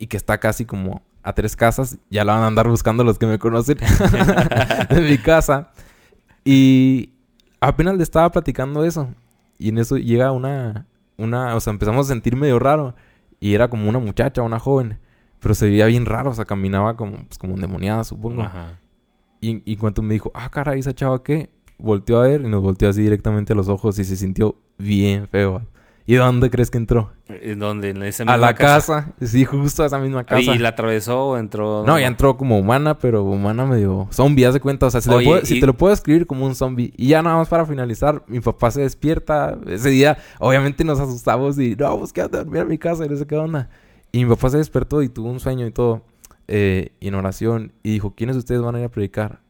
Y 0.05 0.07
que 0.07 0.19
está 0.19 0.37
casi 0.37 0.67
como 0.67 1.01
a 1.23 1.33
tres 1.33 1.57
casas. 1.57 1.97
Ya 2.11 2.27
la 2.27 2.35
van 2.35 2.43
a 2.43 2.47
andar 2.49 2.69
buscando 2.69 3.05
los 3.05 3.19
que 3.19 3.25
me 3.25 3.39
conocen. 3.39 3.79
de 4.91 5.01
mi 5.01 5.17
casa. 5.17 5.71
Y 6.45 7.15
apenas 7.59 7.97
le 7.97 8.03
estaba 8.03 8.31
platicando 8.31 8.85
eso. 8.85 9.09
Y 9.57 9.71
en 9.71 9.79
eso 9.79 9.97
llega 9.97 10.31
una... 10.31 10.87
Una... 11.17 11.57
O 11.57 11.61
sea, 11.61 11.73
empezamos 11.73 12.07
a 12.07 12.13
sentir 12.13 12.37
medio 12.37 12.59
raro. 12.59 12.95
Y 13.41 13.55
era 13.55 13.69
como 13.69 13.89
una 13.89 13.99
muchacha, 13.99 14.43
una 14.43 14.59
joven. 14.59 14.99
Pero 15.41 15.55
se 15.55 15.71
veía 15.71 15.87
bien 15.87 16.05
raro. 16.05 16.33
O 16.33 16.35
sea, 16.35 16.45
caminaba 16.45 16.99
como, 16.99 17.25
pues, 17.25 17.39
como 17.39 17.55
endemoniada, 17.55 18.05
supongo. 18.05 18.43
Ajá. 18.43 18.79
Y, 19.41 19.63
y 19.65 19.77
cuando 19.77 20.03
me 20.03 20.13
dijo, 20.13 20.31
ah, 20.35 20.51
caray, 20.51 20.81
esa 20.81 20.93
chava 20.93 21.23
qué, 21.23 21.49
volteó 21.79 22.21
a 22.21 22.29
ver 22.29 22.43
y 22.43 22.49
nos 22.49 22.63
volteó 22.63 22.91
así 22.91 23.01
directamente 23.01 23.55
a 23.55 23.57
los 23.57 23.69
ojos 23.69 23.99
y 23.99 24.05
se 24.05 24.17
sintió 24.17 24.57
bien 24.77 25.29
feo. 25.29 25.63
¿Y 26.07 26.17
dónde 26.17 26.51
crees 26.51 26.71
que 26.71 26.77
entró? 26.77 27.13
¿En 27.29 27.59
dónde? 27.59 27.89
¿En 27.91 28.03
esa 28.03 28.25
A 28.25 28.27
misma 28.27 28.37
la 28.37 28.55
casa. 28.55 29.15
Sí, 29.23 29.47
justo 29.47 29.83
a 29.83 29.87
esa 29.87 29.99
misma 29.99 30.25
casa. 30.25 30.55
¿Y 30.55 30.59
la 30.59 30.69
atravesó 30.71 31.29
o 31.29 31.37
entró? 31.39 31.83
No, 31.87 31.99
ya 31.99 32.07
entró 32.07 32.37
como 32.37 32.59
humana, 32.59 32.99
pero 32.99 33.23
humana 33.25 33.65
medio 33.65 34.07
zombie, 34.11 34.45
haz 34.45 34.53
de 34.53 34.61
cuenta. 34.61 34.85
O 34.87 34.91
sea, 34.91 35.01
si, 35.01 35.09
te 35.09 35.13
lo 35.13 35.17
Oye, 35.19 35.27
puedo- 35.29 35.45
si 35.47 35.57
y- 35.57 35.61
te 35.61 35.67
lo 35.67 35.73
puedo 35.75 35.95
escribir 35.95 36.27
como 36.27 36.45
un 36.45 36.55
zombie. 36.55 36.93
Y 36.99 37.09
ya 37.09 37.23
nada 37.23 37.37
más 37.37 37.49
para 37.49 37.65
finalizar, 37.65 38.23
mi 38.27 38.41
papá 38.41 38.71
se 38.71 38.83
despierta. 38.83 39.57
Ese 39.67 39.89
día, 39.89 40.19
obviamente 40.41 40.85
nos 40.85 41.01
asustamos 41.01 41.59
y 41.59 41.75
no, 41.75 41.99
pues 41.99 42.13
quédate 42.13 42.37
a 42.37 42.45
dormir 42.45 42.61
a 42.61 42.65
mi 42.67 42.77
casa 42.77 43.07
y 43.07 43.09
no 43.09 43.17
sé 43.17 43.27
qué 43.27 43.37
onda. 43.37 43.71
Y 44.13 44.25
mi 44.25 44.31
papá 44.31 44.51
se 44.51 44.59
despertó 44.59 45.03
y 45.03 45.09
tuvo 45.09 45.31
un 45.31 45.41
sueño 45.41 45.67
y 45.67 45.71
todo. 45.71 46.03
eh, 46.49 46.91
y 47.01 47.09
en 47.09 47.15
oración. 47.15 47.73
Y 47.83 47.93
dijo, 47.93 48.15
¿quiénes 48.15 48.37
de 48.37 48.41
ustedes 48.41 48.61
van 48.61 48.75
a 48.75 48.81
ir 48.81 48.85
a 48.85 48.91
predicar? 48.91 49.41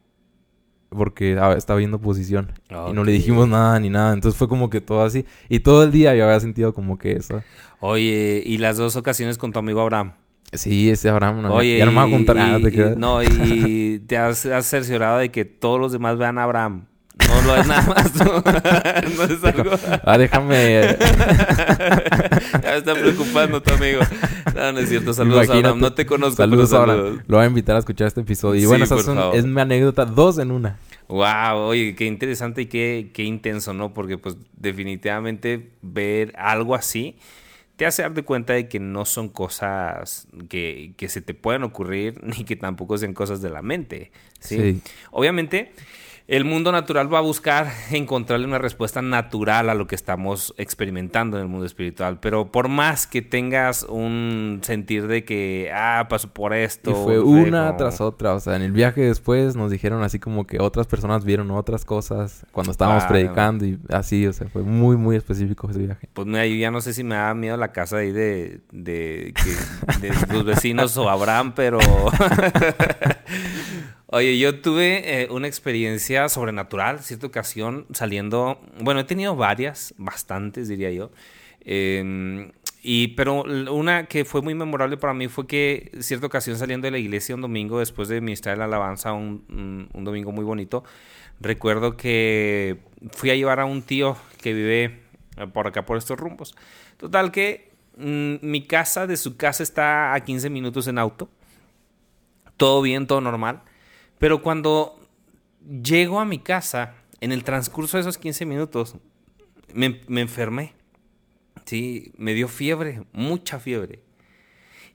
Porque 0.97 1.37
ah, 1.41 1.55
estaba 1.55 1.79
viendo 1.79 1.99
posición. 1.99 2.53
Y 2.71 2.93
no 2.93 3.05
le 3.05 3.13
dijimos 3.13 3.49
nada 3.49 3.79
ni 3.81 3.91
nada. 3.91 4.13
Entonces 4.13 4.39
fue 4.39 4.49
como 4.49 4.71
que 4.71 4.81
todo 4.81 5.03
así. 5.03 5.25
Y 5.49 5.61
todo 5.61 5.83
el 5.83 5.91
día 5.91 6.15
yo 6.15 6.25
había 6.25 6.41
sentido 6.41 6.73
como 6.73 6.99
que 6.99 7.13
eso. 7.13 7.43
Oye, 7.81 8.43
¿y 8.45 8.59
las 8.59 8.77
dos 8.77 8.97
ocasiones 8.97 9.39
con 9.39 9.53
tu 9.53 9.59
amigo 9.59 9.81
Abraham? 9.81 10.13
Sí, 10.53 10.91
ese 10.91 11.09
Abraham. 11.09 11.43
No, 11.43 11.55
Oye, 11.55 11.79
ya 11.79 11.85
no 11.85 11.91
me 11.91 11.99
va 11.99 12.05
a 12.05 12.11
contar 12.11 12.37
nada. 12.37 12.61
te 12.61 12.97
no, 12.97 13.23
y 13.23 13.99
te 14.07 14.17
has, 14.17 14.47
has 14.47 14.67
cerciorado 14.67 15.19
de 15.19 15.31
que 15.31 15.45
todos 15.45 15.81
los 15.81 15.93
demás 15.93 16.17
vean 16.17 16.39
a 16.39 16.45
Abraham. 16.45 16.87
No 17.29 17.43
lo 17.43 17.57
es 17.57 17.67
nada 17.67 17.83
más 17.83 18.15
no 18.17 19.25
es 19.25 19.45
algo. 19.45 19.71
Ah, 20.05 20.19
déjame. 20.19 20.81
ya 22.63 22.77
está 22.77 22.95
preocupando 22.95 23.63
tu 23.63 23.73
amigo. 23.73 24.01
No, 24.55 24.73
no 24.73 24.79
es 24.79 24.89
cierto. 24.89 25.13
Saludos, 25.13 25.45
Imagínate. 25.45 25.59
Abraham. 25.69 25.81
No 25.81 25.93
te 25.95 26.07
conozco. 26.07 26.37
Saludos 26.37 26.71
pero 26.71 26.87
saludos. 26.87 27.21
Lo 27.27 27.37
voy 27.37 27.45
a 27.45 27.49
invitar 27.49 27.77
a 27.77 27.79
escuchar 27.81 28.07
este 28.07 28.21
episodio. 28.21 28.59
Y 28.59 28.61
Sí, 28.61 28.67
bueno, 28.67 28.85
esa 28.85 28.97
por 28.97 29.35
es, 29.37 29.45
mi 29.45 29.61
anécdota, 29.61 30.05
dos 30.05 30.39
en 30.39 30.51
una. 30.51 30.79
Wow, 31.09 31.59
oye, 31.59 31.95
qué 31.95 32.07
interesante 32.07 32.63
y 32.63 32.67
qué, 32.67 33.11
qué 33.13 33.25
intenso, 33.25 33.75
¿no? 33.75 33.93
Porque 33.93 34.17
pues 34.17 34.37
definitivamente 34.57 35.71
ver 35.83 36.33
algo 36.37 36.75
así 36.75 37.17
te 37.77 37.87
hace 37.87 38.03
dar 38.03 38.15
de 38.15 38.23
cuenta 38.23 38.53
de 38.53 38.69
que 38.69 38.79
no 38.79 39.05
son 39.05 39.29
cosas 39.29 40.29
que, 40.49 40.95
que 40.97 41.09
se 41.09 41.21
te 41.21 41.35
puedan 41.35 41.65
ocurrir 41.65 42.21
ni 42.23 42.45
que 42.45 42.57
tampoco 42.57 42.97
sean 42.99 43.15
cosas 43.15 43.43
de 43.43 43.51
la 43.51 43.63
mente, 43.63 44.13
¿sí? 44.39 44.57
Sí. 44.57 44.81
Obviamente 45.11 45.73
el 46.27 46.47
mundo 46.47 46.73
natural 46.73 47.13
va 47.13 47.19
a 47.19 47.21
buscar 47.21 47.71
encontrarle 47.91 48.47
una 48.47 48.57
respuesta 48.59 49.03
natural 49.03 49.69
a 49.69 49.75
lo 49.75 49.87
que 49.87 49.95
estamos 49.95 50.55
experimentando 50.57 51.37
en 51.37 51.43
el 51.43 51.49
mundo 51.49 51.67
espiritual, 51.67 52.19
pero 52.19 52.51
por 52.51 52.69
más 52.69 53.07
que 53.07 53.21
tengas 53.21 53.83
un 53.83 54.61
sentir 54.63 55.07
de 55.07 55.27
que, 55.27 55.71
ah, 55.75 56.07
pasó 56.09 56.33
por 56.33 56.55
esto. 56.55 56.93
Y 56.93 56.95
fue 56.95 57.21
una 57.21 57.67
como- 57.67 57.77
tras 57.77 58.01
otra. 58.01 58.33
O 58.35 58.41
sea, 58.41 58.57
en 58.57 58.63
el 58.63 58.73
viaje 58.73 59.03
después 59.03 59.55
nos 59.55 59.71
dijeron 59.71 60.03
así 60.03 60.19
como 60.19 60.47
que 60.47 60.61
otras 60.61 60.87
personas 60.87 61.27
vieron 61.27 61.51
otras 61.51 61.85
cosas 61.85 62.47
cuando 62.53 62.73
estábamos 62.73 63.03
Wow. 63.05 63.13
predicando 63.13 63.67
y 63.67 63.79
así. 63.91 64.27
O 64.27 64.33
sea, 64.33 64.49
fue 64.49 64.63
muy, 64.63 64.97
muy 64.97 65.17
específico 65.17 65.69
ese 65.69 65.81
viaje. 65.81 66.09
Pues 66.15 66.27
mira, 66.27 66.47
yo 66.47 66.55
ya 66.55 66.71
no 66.71 66.81
sé 66.81 66.95
si 66.95 67.05
me 67.05 67.17
da 67.17 67.35
miedo 67.35 67.59
la 67.59 67.73
casa 67.73 67.99
ahí 67.99 68.13
de, 68.13 68.61
de, 68.73 69.35
que- 69.35 69.99
de 70.09 70.27
tus 70.27 70.43
vecinos 70.45 70.97
o 70.97 71.11
Abraham, 71.11 71.53
pero... 71.55 71.79
Oye, 74.17 74.39
yo 74.39 74.61
tuve 74.61 75.23
eh, 75.25 75.29
una 75.31 75.49
experiencia 75.49 76.29
sobrenatural, 76.29 77.01
cierta 77.01 77.27
ocasión, 77.27 77.87
saliendo... 77.93 78.61
Bueno, 78.81 79.01
he 79.01 79.05
tenido 79.05 79.35
varias, 79.35 79.93
bastantes 79.99 80.69
diría 80.69 80.93
yo. 80.93 81.11
Eh, 81.63 82.53
y, 82.83 83.09
pero 83.09 83.43
una 83.73 84.07
que 84.07 84.25
fue 84.25 84.41
muy 84.43 84.55
memorable 84.55 84.99
para 84.99 85.15
mí 85.15 85.27
fue 85.27 85.49
que 85.49 85.91
cierta 86.01 86.27
ocasión 86.27 86.57
saliendo 86.59 86.87
de 86.87 86.93
la 86.93 86.99
iglesia 86.99 87.35
un 87.35 87.41
domingo, 87.41 87.81
después 87.81 88.07
de 88.09 88.21
ministrar 88.21 88.57
la 88.59 88.67
alabanza, 88.67 89.13
un, 89.15 89.45
un- 89.49 89.89
un 89.93 90.05
domingo 90.05 90.31
muy 90.31 90.45
bonito, 90.45 90.85
recuerdo 91.41 91.97
que 91.97 92.79
fui 93.13 93.31
a 93.31 93.35
llevar 93.35 93.59
a 93.59 93.65
un 93.65 93.83
tío 93.83 94.17
que 94.41 94.53
vive 94.55 95.01
eh, 95.39 95.47
por 95.53 95.67
acá, 95.67 95.87
por 95.87 95.97
estos 95.97 96.19
rumbos. 96.21 96.55
Total 96.99 97.33
que 97.33 97.73
mm, 97.97 98.35
mi 98.43 98.65
casa 98.67 99.09
de 99.09 99.17
su 99.17 99.37
casa 99.37 99.65
está 99.65 100.15
a 100.15 100.21
15 100.21 100.51
minutos 100.51 100.87
en 100.87 100.99
auto. 100.99 101.29
Todo 102.57 102.83
bien, 102.83 103.07
todo 103.07 103.21
normal. 103.21 103.63
Pero 104.19 104.43
cuando 104.43 104.99
llego 105.83 106.21
a 106.21 106.25
mi 106.25 106.39
casa, 106.39 106.95
en 107.21 107.33
el 107.33 107.45
transcurso 107.45 107.97
de 107.97 108.03
esos 108.03 108.19
15 108.19 108.47
minutos, 108.47 108.97
me, 109.73 110.01
me 110.09 110.21
enfermé. 110.21 110.75
Sí, 111.65 112.13
me 112.17 112.35
dio 112.35 112.49
fiebre, 112.49 113.03
mucha 113.13 113.59
fiebre. 113.59 114.03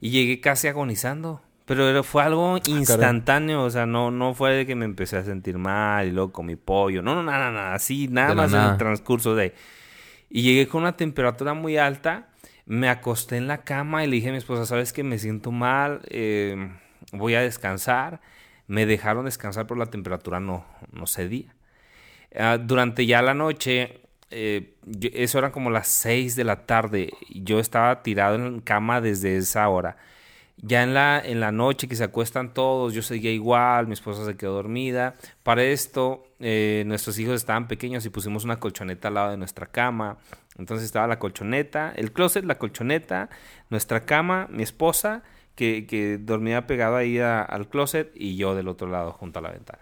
Y 0.00 0.10
llegué 0.10 0.40
casi 0.40 0.68
agonizando. 0.68 1.42
Pero 1.66 2.02
fue 2.02 2.22
algo 2.24 2.56
Ah, 2.56 2.60
instantáneo, 2.66 3.62
o 3.62 3.70
sea, 3.70 3.86
no, 3.86 4.10
no 4.10 4.34
fue 4.34 4.52
de 4.54 4.66
que 4.66 4.74
me 4.74 4.84
empecé 4.84 5.18
a 5.18 5.24
sentir 5.24 5.56
mal 5.58 6.08
y 6.08 6.10
luego 6.10 6.32
comí 6.32 6.56
pollo. 6.56 7.00
No, 7.02 7.14
no, 7.14 7.22
nada, 7.22 7.52
nada, 7.52 7.74
así, 7.74 8.08
nada 8.08 8.30
De 8.30 8.34
más 8.34 8.52
en 8.52 8.58
nada. 8.58 8.72
el 8.72 8.76
transcurso 8.78 9.36
de... 9.36 9.54
Y 10.28 10.42
llegué 10.42 10.66
con 10.66 10.82
una 10.82 10.96
temperatura 10.96 11.54
muy 11.54 11.76
alta, 11.76 12.28
me 12.66 12.88
acosté 12.88 13.36
en 13.36 13.46
la 13.46 13.58
cama 13.58 14.04
y 14.04 14.08
le 14.08 14.16
dije 14.16 14.28
a 14.30 14.32
mi 14.32 14.38
esposa, 14.38 14.66
¿sabes 14.66 14.92
que 14.92 15.04
Me 15.04 15.18
siento 15.18 15.52
mal, 15.52 16.00
eh, 16.08 16.70
voy 17.12 17.34
a 17.34 17.40
descansar. 17.40 18.20
Me 18.70 18.86
dejaron 18.86 19.24
descansar, 19.24 19.66
pero 19.66 19.78
la 19.80 19.86
temperatura 19.86 20.38
no, 20.38 20.64
no 20.92 21.08
cedía. 21.08 21.52
Ah, 22.38 22.56
durante 22.56 23.04
ya 23.04 23.20
la 23.20 23.34
noche, 23.34 24.00
eh, 24.30 24.74
yo- 24.84 25.10
eso 25.12 25.38
eran 25.38 25.50
como 25.50 25.70
las 25.70 25.88
6 25.88 26.36
de 26.36 26.44
la 26.44 26.66
tarde. 26.66 27.12
Yo 27.30 27.58
estaba 27.58 28.04
tirado 28.04 28.36
en 28.36 28.60
cama 28.60 29.00
desde 29.00 29.36
esa 29.36 29.68
hora. 29.68 29.96
Ya 30.62 30.84
en 30.84 30.94
la, 30.94 31.20
en 31.24 31.40
la 31.40 31.50
noche 31.50 31.88
que 31.88 31.96
se 31.96 32.04
acuestan 32.04 32.54
todos, 32.54 32.94
yo 32.94 33.02
seguía 33.02 33.32
igual, 33.32 33.88
mi 33.88 33.94
esposa 33.94 34.24
se 34.24 34.36
quedó 34.36 34.52
dormida. 34.54 35.14
Para 35.42 35.64
esto, 35.64 36.22
eh, 36.38 36.84
nuestros 36.86 37.18
hijos 37.18 37.34
estaban 37.36 37.66
pequeños 37.66 38.06
y 38.06 38.10
pusimos 38.10 38.44
una 38.44 38.60
colchoneta 38.60 39.08
al 39.08 39.14
lado 39.14 39.30
de 39.32 39.36
nuestra 39.38 39.66
cama. 39.66 40.18
Entonces 40.58 40.84
estaba 40.84 41.08
la 41.08 41.18
colchoneta, 41.18 41.92
el 41.96 42.12
closet, 42.12 42.44
la 42.44 42.58
colchoneta, 42.58 43.30
nuestra 43.70 44.04
cama, 44.04 44.46
mi 44.50 44.62
esposa, 44.62 45.22
que, 45.60 46.18
dormía 46.20 46.66
pegado 46.66 46.96
ahí 46.96 47.18
a- 47.18 47.42
al 47.42 47.68
closet, 47.68 48.10
y 48.14 48.36
yo 48.36 48.54
del 48.54 48.68
otro 48.68 48.88
lado, 48.88 49.12
junto 49.12 49.38
a 49.38 49.42
la 49.42 49.50
ventana. 49.50 49.80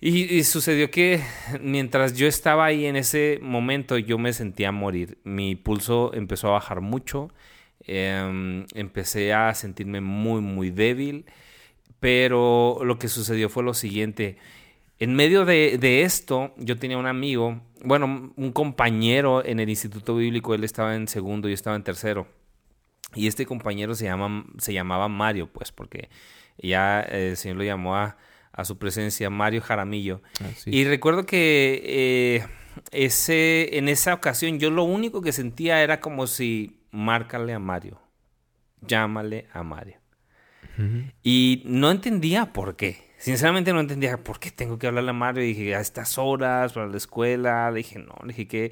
Y, 0.00 0.24
y 0.36 0.44
sucedió 0.44 0.90
que 0.90 1.20
mientras 1.60 2.14
yo 2.14 2.26
estaba 2.26 2.66
ahí 2.66 2.86
en 2.86 2.96
ese 2.96 3.38
momento, 3.42 3.96
yo 3.98 4.18
me 4.18 4.32
sentía 4.32 4.70
morir. 4.72 5.18
Mi 5.24 5.56
pulso 5.56 6.12
empezó 6.14 6.48
a 6.48 6.52
bajar 6.52 6.80
mucho. 6.80 7.30
em, 7.88 8.66
empecé 8.74 9.32
a 9.32 9.54
sentirme 9.54 10.00
muy, 10.00 10.40
muy 10.40 10.70
débil. 10.70 11.24
Pero 12.00 12.80
lo 12.84 12.98
que 12.98 13.08
sucedió 13.08 13.48
fue 13.48 13.62
lo 13.62 13.74
siguiente. 13.74 14.36
En 14.98 15.14
medio 15.14 15.44
de, 15.44 15.78
de 15.78 16.02
esto, 16.02 16.52
yo 16.58 16.76
tenía 16.78 16.98
un 16.98 17.06
amigo, 17.06 17.60
bueno, 17.84 18.32
un 18.36 18.52
compañero 18.52 19.44
en 19.44 19.60
el 19.60 19.68
Instituto 19.70 20.16
Bíblico, 20.16 20.54
él 20.54 20.64
estaba 20.64 20.94
en 20.96 21.08
segundo 21.08 21.48
y 21.48 21.52
yo 21.52 21.54
estaba 21.54 21.76
en 21.76 21.82
tercero. 21.84 22.26
Y 23.16 23.26
este 23.26 23.46
compañero 23.46 23.94
se, 23.94 24.04
llama, 24.04 24.44
se 24.58 24.72
llamaba 24.72 25.08
Mario, 25.08 25.50
pues, 25.50 25.72
porque 25.72 26.10
ya 26.58 27.00
eh, 27.00 27.30
el 27.30 27.36
Señor 27.36 27.56
lo 27.58 27.64
llamó 27.64 27.96
a, 27.96 28.18
a 28.52 28.64
su 28.64 28.78
presencia, 28.78 29.30
Mario 29.30 29.62
Jaramillo. 29.62 30.22
Ah, 30.40 30.50
sí. 30.56 30.70
Y 30.72 30.84
recuerdo 30.84 31.26
que 31.26 31.82
eh, 31.84 32.46
ese, 32.92 33.78
en 33.78 33.88
esa 33.88 34.14
ocasión 34.14 34.58
yo 34.58 34.70
lo 34.70 34.84
único 34.84 35.22
que 35.22 35.32
sentía 35.32 35.82
era 35.82 36.00
como 36.00 36.26
si 36.26 36.80
márcale 36.90 37.52
a 37.52 37.58
Mario, 37.58 38.00
llámale 38.80 39.46
a 39.52 39.62
Mario. 39.62 39.96
Y 41.22 41.62
no 41.64 41.90
entendía 41.90 42.52
por 42.52 42.76
qué. 42.76 43.05
Sinceramente 43.26 43.72
no 43.72 43.80
entendía 43.80 44.16
por 44.18 44.38
qué 44.38 44.52
tengo 44.52 44.78
que 44.78 44.86
hablarle 44.86 45.10
a 45.10 45.12
Mario. 45.12 45.42
Y 45.42 45.48
dije, 45.48 45.74
a 45.74 45.80
estas 45.80 46.16
horas, 46.16 46.72
para 46.74 46.86
la 46.86 46.96
escuela. 46.96 47.68
Le 47.72 47.78
dije, 47.78 47.98
no, 47.98 48.14
le 48.22 48.28
dije 48.28 48.46
que 48.46 48.70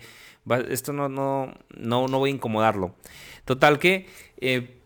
esto 0.68 0.92
no, 0.92 1.08
no, 1.08 1.52
no, 1.76 2.06
no 2.06 2.18
voy 2.20 2.30
a 2.30 2.34
incomodarlo. 2.34 2.94
Total 3.44 3.80
que 3.80 4.06
eh, 4.38 4.76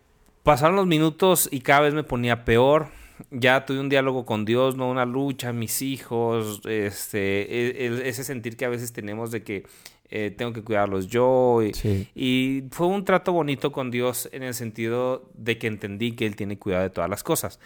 pasaron 0.41 0.75
los 0.75 0.87
minutos 0.87 1.47
y 1.51 1.61
cada 1.61 1.81
vez 1.81 1.93
me 1.93 2.03
ponía 2.03 2.45
peor. 2.45 2.87
Ya 3.29 3.63
tuve 3.67 3.79
un 3.79 3.89
diálogo 3.89 4.25
con 4.25 4.43
Dios, 4.43 4.75
no 4.75 4.89
una 4.89 5.05
lucha, 5.05 5.53
mis 5.53 5.83
hijos, 5.83 6.61
este, 6.65 7.41
e- 7.83 7.85
el- 7.85 8.01
ese 8.01 8.23
sentir 8.23 8.57
que 8.57 8.65
a 8.65 8.69
veces 8.69 8.91
tenemos 8.91 9.29
de 9.29 9.43
que 9.43 9.65
eh, 10.09 10.33
tengo 10.35 10.51
que 10.53 10.63
cuidarlos 10.63 11.05
yo. 11.09 11.61
Y, 11.61 11.75
Sí. 11.75 12.07
y 12.15 12.63
fue 12.71 12.87
un 12.87 13.05
trato 13.05 13.33
bonito 13.33 13.71
con 13.71 13.91
Dios 13.91 14.27
en 14.31 14.41
el 14.41 14.55
sentido 14.55 15.29
de 15.35 15.59
que 15.59 15.67
entendí 15.67 16.13
que 16.13 16.25
Él 16.25 16.35
tiene 16.35 16.57
cuidado 16.57 16.81
de 16.81 16.89
todas 16.89 17.07
las 17.11 17.21
cosas. 17.21 17.59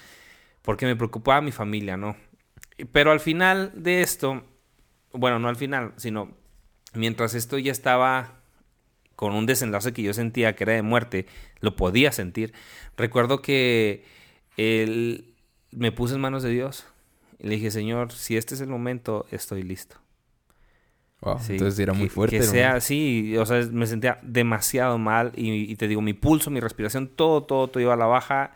Porque 0.63 0.85
me 0.87 0.95
preocupaba 0.95 1.41
mi 1.41 1.51
familia, 1.51 1.95
¿no? 1.97 2.15
Pero 2.91 3.11
al 3.11 3.19
final 3.19 3.71
de 3.75 4.01
esto, 4.01 4.43
bueno, 5.11 5.37
no 5.39 5.47
al 5.49 5.55
final, 5.55 5.93
sino 5.97 6.31
mientras 6.93 7.35
esto 7.35 7.57
ya 7.59 7.71
estaba 7.71 8.39
con 9.15 9.33
un 9.35 9.45
desenlace 9.45 9.93
que 9.93 10.01
yo 10.01 10.13
sentía 10.13 10.55
que 10.55 10.63
era 10.63 10.73
de 10.73 10.81
muerte, 10.81 11.27
lo 11.59 11.75
podía 11.75 12.11
sentir. 12.11 12.53
Recuerdo 12.97 13.41
que 13.41 14.03
él 14.57 15.33
me 15.71 15.91
puse 15.91 16.15
en 16.15 16.21
manos 16.21 16.43
de 16.43 16.49
Dios 16.49 16.85
y 17.39 17.47
le 17.47 17.55
dije, 17.55 17.69
Señor, 17.69 18.11
si 18.11 18.37
este 18.37 18.55
es 18.55 18.61
el 18.61 18.69
momento, 18.69 19.25
estoy 19.31 19.63
listo. 19.63 19.97
Wow, 21.21 21.39
Sí, 21.39 21.53
entonces 21.53 21.79
era 21.79 21.93
muy 21.93 22.07
que- 22.07 22.09
fuerte. 22.13 22.37
Que 22.37 22.43
sea 22.43 22.75
así, 22.75 23.37
o 23.37 23.45
sea, 23.45 23.61
me 23.71 23.85
sentía 23.87 24.19
demasiado 24.23 24.97
mal 24.97 25.31
y, 25.35 25.71
y 25.71 25.75
te 25.75 25.87
digo, 25.87 26.01
mi 26.01 26.13
pulso, 26.13 26.49
mi 26.49 26.59
respiración, 26.59 27.07
todo, 27.07 27.43
todo, 27.43 27.67
todo 27.69 27.81
iba 27.81 27.93
a 27.93 27.97
la 27.97 28.05
baja. 28.07 28.53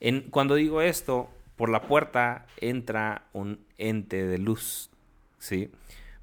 En, 0.00 0.22
cuando 0.30 0.54
digo 0.54 0.80
esto, 0.82 1.28
por 1.56 1.68
la 1.70 1.82
puerta 1.82 2.46
entra 2.60 3.22
un 3.32 3.60
ente 3.78 4.26
de 4.26 4.38
luz, 4.38 4.90
¿sí? 5.38 5.70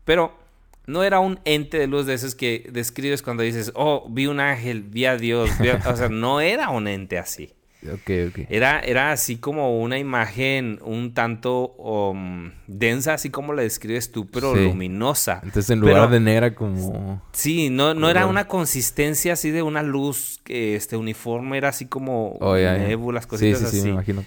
Pero 0.06 0.38
no 0.86 1.04
era 1.04 1.20
un 1.20 1.40
ente 1.46 1.80
de 1.80 1.88
luz 1.88 2.06
de 2.06 2.13
esos 2.13 2.36
que 2.36 2.70
describes 2.72 3.22
cuando 3.22 3.44
dices, 3.44 3.72
oh, 3.75 4.06
vi 4.10 4.28
un 4.28 4.40
ángel, 4.40 4.84
vi 4.84 5.06
a 5.06 5.18
Dios, 5.18 5.50
vi 5.60 5.70
a-". 5.70 5.82
o 5.88 5.96
sea, 5.96 6.10
no 6.10 6.40
era 6.42 6.70
un 6.70 6.88
ente 6.88 7.18
así. 7.18 7.54
Ok, 7.86 8.12
ok. 8.30 8.40
Era, 8.50 8.80
era 8.80 9.12
así 9.12 9.36
como 9.36 9.82
una 9.82 10.00
imagen 10.00 10.80
un 10.86 11.13
tanto 11.13 11.74
um, 11.74 12.52
densa, 12.66 13.16
así 13.16 13.30
como 13.30 13.52
la 13.52 13.62
describes 13.62 14.10
tú, 14.10 14.25
pero 14.32 14.56
Sí. 14.56 14.63
luminosa. 14.63 15.42
Entonces 15.44 15.70
en 15.70 15.82
Pero- 15.82 15.94
lugar 15.96 16.10
de 16.10 16.22
negra 16.22 16.56
como... 16.56 17.22
Sí, 17.34 17.70
no, 17.70 17.94
no 17.94 18.10
era 18.10 18.25
una 18.25 18.48
consistencia 18.48 19.34
así 19.34 19.52
de 19.52 19.63
una 19.63 19.84
luz 19.84 20.40
que 20.46 20.75
este 20.78 20.96
uniforme 20.96 21.58
era 21.58 21.70
así 21.70 21.86
como 21.86 22.38
Oh, 22.40 22.56
Sí, 22.56 23.28
cositas 23.28 23.60
sí, 23.60 23.66
sí, 23.66 23.78
así. 23.80 23.82
me 23.84 23.90
imagino. 23.90 24.24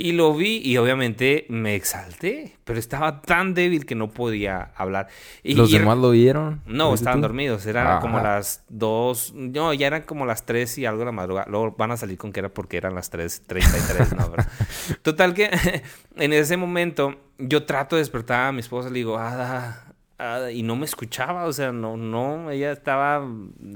Y 0.00 0.12
lo 0.12 0.32
vi 0.32 0.58
y 0.64 0.76
obviamente 0.76 1.44
me 1.48 1.74
exalté, 1.74 2.56
pero 2.62 2.78
estaba 2.78 3.20
tan 3.20 3.52
débil 3.52 3.84
que 3.84 3.96
no 3.96 4.10
podía 4.10 4.70
hablar. 4.76 5.08
Y, 5.42 5.54
¿Los 5.54 5.70
y- 5.72 5.78
demás 5.78 5.98
lo 5.98 6.10
vieron? 6.10 6.62
No, 6.66 6.92
¿Viste 6.92 7.02
estaban 7.02 7.18
tú? 7.20 7.22
dormidos, 7.26 7.66
eran 7.66 7.86
Ah. 7.88 7.98
como 8.00 8.20
las 8.20 8.64
dos, 8.68 9.32
no, 9.34 9.74
ya 9.74 9.88
eran 9.88 10.02
como 10.02 10.24
las 10.24 10.46
tres 10.46 10.78
y 10.78 10.86
algo 10.86 11.00
de 11.00 11.06
la 11.06 11.10
madrugada. 11.12 11.48
Luego 11.50 11.74
van 11.76 11.90
a 11.90 11.96
salir 11.96 12.16
con 12.16 12.32
que 12.32 12.38
era 12.38 12.48
porque 12.48 12.76
eran 12.76 12.94
las 12.94 13.10
tres, 13.10 13.42
treinta 13.44 13.76
y 13.76 13.80
tres, 13.92 14.14
no, 14.14 14.30
¿verdad? 14.30 14.46
Total 15.02 15.34
que 15.34 15.50
en 16.16 16.32
ese 16.32 16.56
momento 16.56 17.16
yo 17.38 17.64
trato 17.64 17.96
de 17.96 18.02
despertar 18.02 18.46
a 18.46 18.52
mi 18.52 18.60
esposa, 18.60 18.90
le 18.90 18.94
digo, 18.94 19.18
Ada, 19.18 19.94
Ada", 20.16 20.52
y 20.52 20.62
no 20.62 20.76
me 20.76 20.84
escuchaba, 20.84 21.46
o 21.46 21.52
sea, 21.52 21.72
no, 21.72 21.96
no, 21.96 22.52
ella 22.52 22.70
estaba 22.70 23.26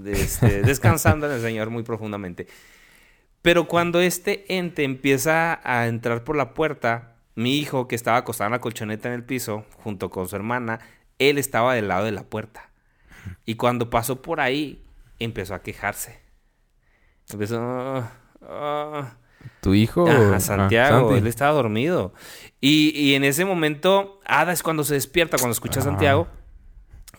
este, 0.07 0.63
descansando 0.63 1.27
en 1.27 1.33
el 1.33 1.41
Señor 1.41 1.71
muy 1.71 1.83
profundamente. 1.83 2.47
Pero 3.43 3.67
cuando 3.67 4.01
este 4.01 4.45
ente 4.57 4.85
empieza 4.85 5.61
a 5.65 5.87
entrar 5.89 6.23
por 6.25 6.37
la 6.37 6.55
puerta, 6.55 7.17
mi 7.35 7.59
hijo, 7.59 7.89
que 7.89 7.97
estaba 7.97 8.19
acostado 8.19 8.47
en 8.49 8.53
la 8.53 8.61
colchoneta 8.61 9.09
en 9.09 9.15
el 9.15 9.25
piso, 9.25 9.65
junto 9.83 10.11
con 10.11 10.29
su 10.29 10.37
hermana, 10.37 10.79
él 11.19 11.39
estaba 11.39 11.75
del 11.75 11.89
lado 11.89 12.05
de 12.05 12.13
la 12.13 12.23
puerta. 12.25 12.71
Y 13.45 13.55
cuando 13.57 13.91
pasó 13.91 14.23
por 14.23 14.41
ahí, 14.41 14.85
empezó 15.19 15.55
a 15.55 15.63
quejarse. 15.63 16.21
Empezó... 17.31 17.61
"Ah, 17.61 18.13
ah". 18.43 19.17
¿Tu 19.61 19.75
hijo? 19.75 20.09
Ajá, 20.09 20.37
Ah, 20.37 20.41
Santiago, 20.41 21.09
Santi. 21.09 21.19
él 21.21 21.27
estaba 21.27 21.53
dormido. 21.53 22.15
Y, 22.61 22.91
y 22.97 23.15
en 23.15 23.25
ese 23.25 23.45
momento, 23.45 24.21
Ada 24.25 24.53
es 24.53 24.63
cuando 24.63 24.85
se 24.85 24.95
despierta, 24.95 25.37
cuando 25.37 25.53
escucha 25.53 25.81
a. 25.81 25.83
Santiago. 25.83 26.29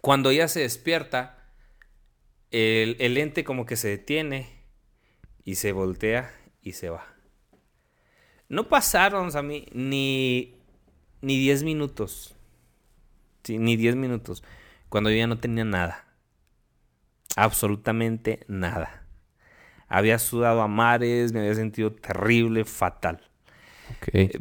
Cuando 0.02 0.30
ella 0.30 0.48
se 0.48 0.62
despierta, 0.62 1.38
el, 2.52 2.96
el 3.00 3.18
ente 3.18 3.44
como 3.44 3.66
que 3.66 3.76
se 3.76 3.90
detiene 3.90 4.63
y 5.46 5.56
se 5.56 5.72
voltea 5.72 6.34
y 6.62 6.74
se 6.74 6.90
va. 6.90 7.06
No 8.50 8.68
pasaron 8.70 9.36
a 9.36 9.42
mí 9.42 9.66
ni, 9.74 10.56
ni 11.22 11.38
10 11.40 11.64
minutos. 11.64 12.36
Sí, 13.44 13.58
ni 13.58 13.76
10 13.76 13.96
minutos. 13.96 14.44
Cuando 14.90 15.10
yo 15.10 15.18
ya 15.18 15.28
no 15.28 15.40
tenía 15.40 15.66
nada. 15.66 16.06
Absolutamente 17.36 18.46
nada. 18.48 19.08
Había 19.88 20.20
sudado 20.20 20.62
a 20.62 20.68
mares, 20.68 21.34
me 21.34 21.40
había 21.40 21.56
sentido 21.56 21.92
terrible, 21.92 22.66
fatal. 22.66 23.22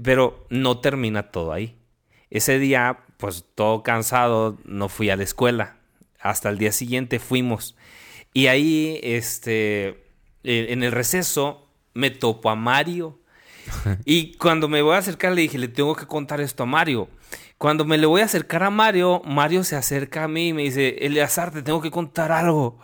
Pero 0.03 0.47
no 0.51 0.81
termina 0.81 1.31
todo 1.31 1.53
ahí. 1.53 1.79
Ese 2.31 2.59
día, 2.59 3.01
pues 3.19 3.45
todo 3.55 3.83
cansado, 3.83 4.59
no 4.65 4.89
fui 4.89 5.11
a 5.11 5.17
la 5.17 5.25
escuela. 5.25 5.77
Hasta 6.21 6.49
el 6.49 6.59
día 6.59 6.73
siguiente 6.73 7.19
fuimos. 7.19 7.77
Y 8.33 8.47
ahí, 8.47 9.01
este, 9.03 10.03
eh, 10.45 10.67
en 10.71 10.83
el 10.83 10.93
receso, 10.93 11.69
me 11.95 12.11
topo 12.11 12.51
a 12.51 12.57
Mario. 12.57 13.19
Y 14.05 14.35
cuando 14.35 14.69
me 14.69 14.83
voy 14.83 14.95
a 14.95 14.99
acercar, 14.99 15.33
le 15.33 15.43
dije, 15.43 15.59
le 15.59 15.69
tengo 15.69 15.95
que 15.95 16.07
contar 16.07 16.41
esto 16.41 16.65
a 16.65 16.67
Mario. 16.67 17.09
Cuando 17.59 17.85
me 17.85 17.97
le 17.97 18.07
voy 18.07 18.21
a 18.21 18.25
acercar 18.25 18.65
a 18.65 18.71
Mario, 18.71 19.23
Mario 19.25 19.63
se 19.63 19.77
acerca 19.77 20.25
a 20.25 20.29
mí 20.29 20.49
y 20.49 20.53
me 20.53 20.63
dice, 20.63 20.97
Eleazar, 21.01 21.53
te 21.53 21.63
tengo 21.63 21.81
que 21.81 21.91
contar 21.93 22.33
algo. 22.33 22.81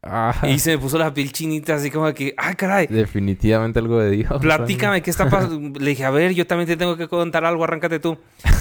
Ah, 0.00 0.46
Y 0.48 0.60
se 0.60 0.70
me 0.70 0.78
puso 0.78 0.96
la 0.96 1.12
piel 1.12 1.32
chinita, 1.32 1.74
así 1.74 1.90
como 1.90 2.12
que, 2.14 2.32
¡ay, 2.36 2.54
caray! 2.54 2.86
definitivamente 2.86 3.80
algo 3.80 3.98
de 3.98 4.10
Dios. 4.10 4.40
Platícame, 4.40 5.02
¿qué 5.02 5.10
está 5.10 5.28
pasando? 5.28 5.78
Le 5.80 5.90
dije, 5.90 6.04
a 6.04 6.10
ver, 6.10 6.34
yo 6.34 6.46
también 6.46 6.68
te 6.68 6.76
tengo 6.76 6.96
que 6.96 7.08
contar 7.08 7.44
algo, 7.44 7.64
arráncate 7.64 7.98
tú. 7.98 8.16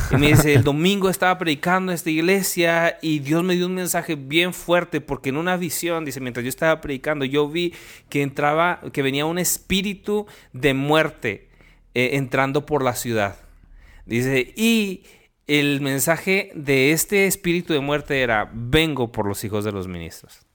Y 0.09 0.15
me 0.15 0.27
dice, 0.27 0.55
el 0.55 0.63
domingo 0.63 1.09
estaba 1.09 1.37
predicando 1.37 1.91
en 1.91 1.95
esta 1.95 2.09
iglesia 2.09 2.97
y 3.03 3.19
Dios 3.19 3.43
me 3.43 3.55
dio 3.55 3.67
un 3.67 3.75
mensaje 3.75 4.15
bien 4.15 4.51
fuerte 4.51 4.99
porque 4.99 5.29
en 5.29 5.37
una 5.37 5.57
visión, 5.57 6.05
dice, 6.05 6.21
mientras 6.21 6.43
yo 6.43 6.49
estaba 6.49 6.81
predicando, 6.81 7.23
yo 7.23 7.47
vi 7.47 7.73
que 8.09 8.23
entraba, 8.23 8.81
que 8.91 9.03
venía 9.03 9.25
un 9.25 9.37
espíritu 9.37 10.25
de 10.53 10.73
muerte 10.73 11.49
eh, 11.93 12.11
entrando 12.13 12.65
por 12.65 12.83
la 12.83 12.95
ciudad. 12.95 13.35
Dice, 14.07 14.53
y 14.55 15.03
el 15.45 15.81
mensaje 15.81 16.51
de 16.55 16.93
este 16.93 17.27
espíritu 17.27 17.73
de 17.73 17.79
muerte 17.79 18.21
era, 18.21 18.49
vengo 18.51 19.11
por 19.11 19.27
los 19.27 19.43
hijos 19.43 19.63
de 19.63 19.71
los 19.71 19.87
ministros. 19.87 20.46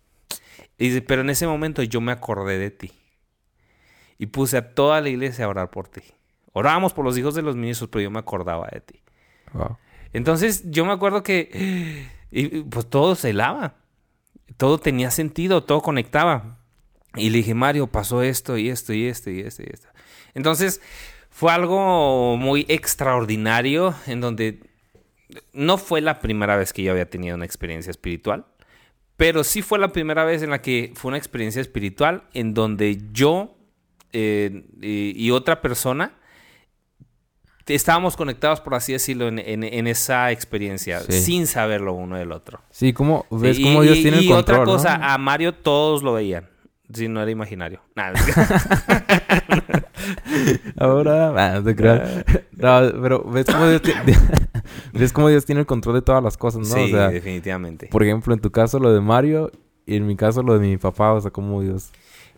Y 0.78 0.88
dice, 0.88 1.02
pero 1.02 1.22
en 1.22 1.30
ese 1.30 1.46
momento 1.46 1.82
yo 1.82 2.00
me 2.00 2.12
acordé 2.12 2.58
de 2.58 2.70
ti. 2.70 2.92
Y 4.18 4.26
puse 4.26 4.56
a 4.56 4.74
toda 4.74 5.00
la 5.00 5.08
iglesia 5.08 5.44
a 5.44 5.48
orar 5.48 5.70
por 5.70 5.88
ti. 5.88 6.02
Orábamos 6.52 6.92
por 6.92 7.04
los 7.04 7.16
hijos 7.16 7.34
de 7.34 7.42
los 7.42 7.56
ministros, 7.56 7.90
pero 7.90 8.02
yo 8.02 8.10
me 8.10 8.18
acordaba 8.18 8.68
de 8.72 8.80
ti. 8.80 9.00
Wow. 9.52 9.78
Entonces 10.12 10.70
yo 10.70 10.84
me 10.84 10.92
acuerdo 10.92 11.22
que 11.22 12.08
y, 12.30 12.62
pues 12.62 12.88
todo 12.88 13.14
se 13.14 13.32
lava. 13.32 13.76
Todo 14.56 14.78
tenía 14.78 15.10
sentido, 15.10 15.64
todo 15.64 15.80
conectaba. 15.82 16.58
Y 17.14 17.30
le 17.30 17.38
dije, 17.38 17.54
Mario, 17.54 17.86
pasó 17.86 18.22
esto 18.22 18.56
y 18.56 18.70
esto 18.70 18.92
y 18.92 19.06
esto 19.06 19.30
y 19.30 19.40
esto 19.40 19.62
y 19.62 19.66
esto. 19.70 19.88
Entonces 20.34 20.80
fue 21.30 21.52
algo 21.52 22.36
muy 22.36 22.64
extraordinario 22.68 23.94
en 24.06 24.20
donde 24.20 24.60
no 25.52 25.78
fue 25.78 26.00
la 26.00 26.20
primera 26.20 26.56
vez 26.56 26.72
que 26.72 26.82
yo 26.82 26.92
había 26.92 27.08
tenido 27.08 27.36
una 27.36 27.44
experiencia 27.44 27.90
espiritual, 27.90 28.46
pero 29.22 29.44
sí 29.44 29.62
fue 29.62 29.78
la 29.78 29.92
primera 29.92 30.24
vez 30.24 30.42
en 30.42 30.50
la 30.50 30.60
que 30.62 30.90
fue 30.96 31.10
una 31.10 31.16
experiencia 31.16 31.62
espiritual 31.62 32.24
en 32.34 32.54
donde 32.54 32.98
yo 33.12 33.56
eh, 34.12 34.64
y, 34.80 35.12
y 35.16 35.30
otra 35.30 35.60
persona 35.60 36.14
estábamos 37.68 38.16
conectados, 38.16 38.60
por 38.60 38.74
así 38.74 38.92
decirlo, 38.92 39.28
en, 39.28 39.38
en- 39.38 39.62
en 39.62 39.86
esa 39.86 40.32
experiencia, 40.32 40.98
Sí. 41.00 41.12
sin 41.12 41.46
saberlo 41.46 41.92
uno 41.92 42.18
del 42.18 42.32
otro. 42.32 42.62
Sí, 42.70 42.92
¿cómo 42.92 43.24
ves 43.30 43.60
Y- 43.60 43.62
cómo 43.62 43.82
Dios 43.82 43.98
y- 43.98 44.02
tiene 44.02 44.18
el 44.18 44.24
y 44.24 44.28
control? 44.28 44.60
otra 44.62 44.64
cosa, 44.74 44.98
¿no? 44.98 45.04
a 45.06 45.18
Mario 45.18 45.54
todos 45.54 46.02
lo 46.02 46.12
veían. 46.14 46.48
Si 46.92 47.06
no 47.06 47.22
era 47.22 47.30
imaginario. 47.30 47.80
Nada. 47.94 48.18
Ahora, 50.78 51.32
ah, 51.36 51.54
no 51.56 51.64
te 51.64 51.76
creas. 51.76 52.24
No, 52.52 52.80
pero 53.02 53.24
ves 53.24 53.46
cómo 53.46 53.66
Dios 53.68 53.82
ti- 53.82 53.92
ves 54.92 55.12
cómo 55.12 55.28
Dios 55.28 55.44
tiene 55.44 55.60
el 55.62 55.66
control 55.66 55.96
de 55.96 56.02
todas 56.02 56.22
las 56.22 56.36
cosas, 56.36 56.60
¿no? 56.60 56.74
sí, 56.76 56.84
o 56.84 56.88
sea, 56.88 57.08
definitivamente. 57.08 57.88
por 57.88 58.04
ejemplo, 58.04 58.32
en 58.34 58.40
tu 58.40 58.50
caso 58.52 58.78
lo 58.78 58.92
de 58.92 59.00
Mario 59.00 59.50
y 59.84 59.96
en 59.96 60.06
mi 60.06 60.14
caso 60.14 60.42
lo 60.44 60.58
de 60.58 60.60
mi 60.60 60.76
papá, 60.76 61.12
o 61.12 61.20
sea, 61.20 61.30
cómo 61.32 61.60
Dios 61.60 61.90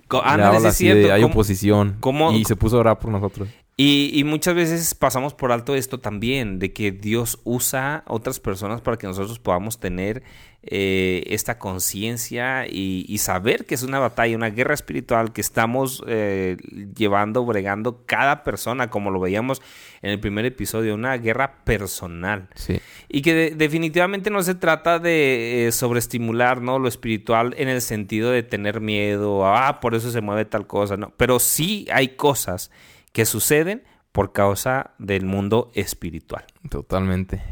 Co- 0.09 0.23
le 0.23 0.29
ándale, 0.31 0.61
sí 0.61 0.67
así 0.67 0.89
de, 0.89 1.13
hay 1.13 1.21
¿Cómo- 1.23 1.35
oposición 1.35 1.97
cómo- 2.01 2.33
y 2.33 2.45
se 2.45 2.57
puso 2.57 2.77
a 2.79 2.81
orar 2.81 2.99
por 2.99 3.11
nosotros. 3.11 3.49
Y, 3.77 4.13
y 4.15 4.23
muchas 4.25 4.55
veces 4.55 4.95
pasamos 4.95 5.35
por 5.35 5.51
alto 5.53 5.75
esto 5.75 5.99
también, 5.99 6.59
de 6.61 6.73
que 6.73 6.93
Dios 6.93 7.41
usa 7.45 8.05
otras 8.07 8.39
personas 8.41 8.81
para 8.81 8.97
que 8.97 9.07
nosotros 9.09 9.39
podamos 9.41 9.79
tener 9.81 10.23
eh, 10.67 11.23
esta 11.29 11.59
conciencia 11.59 12.67
y, 12.67 13.05
y 13.09 13.19
saber 13.19 13.67
que 13.67 13.75
es 13.75 13.83
una 13.83 13.99
batalla, 13.99 14.37
una 14.37 14.51
guerra 14.51 14.75
espiritual 14.75 15.33
que 15.33 15.41
estamos 15.41 16.03
eh, 16.07 16.57
llevando, 16.97 17.45
bregando 17.45 18.03
cada 18.07 18.43
persona, 18.45 18.89
como 18.91 19.11
lo 19.11 19.21
veíamos 19.21 19.61
en 20.03 20.11
el 20.11 20.21
primer 20.21 20.45
episodio, 20.45 20.95
una 20.95 21.17
guerra 21.17 21.65
personal. 21.65 22.49
Sí. 22.55 22.81
Y 23.09 23.23
que 23.23 23.35
de- 23.35 23.51
definitivamente 23.51 24.31
no 24.31 24.43
se 24.43 24.55
trata 24.55 24.99
de 24.99 25.67
eh, 25.69 25.73
sobreestimular 25.73 26.61
¿no? 26.61 26.79
lo 26.79 26.89
espiritual 26.89 27.55
en 27.59 27.69
el 27.69 27.81
sentido 27.81 28.31
de 28.31 28.43
tener 28.43 28.81
miedo, 28.81 29.47
ah, 29.47 29.81
por 29.81 29.95
eso 29.95 30.11
se 30.11 30.21
mueve 30.21 30.45
tal 30.45 30.67
cosa, 30.67 30.97
no. 30.97 31.13
Pero 31.17 31.39
sí 31.39 31.87
hay 31.93 32.09
cosas 32.17 32.71
que 33.13 33.25
suceden 33.27 33.83
por 34.13 34.33
causa 34.33 34.93
del 34.99 35.25
mundo 35.27 35.71
espiritual. 35.75 36.45
Totalmente. 36.69 37.43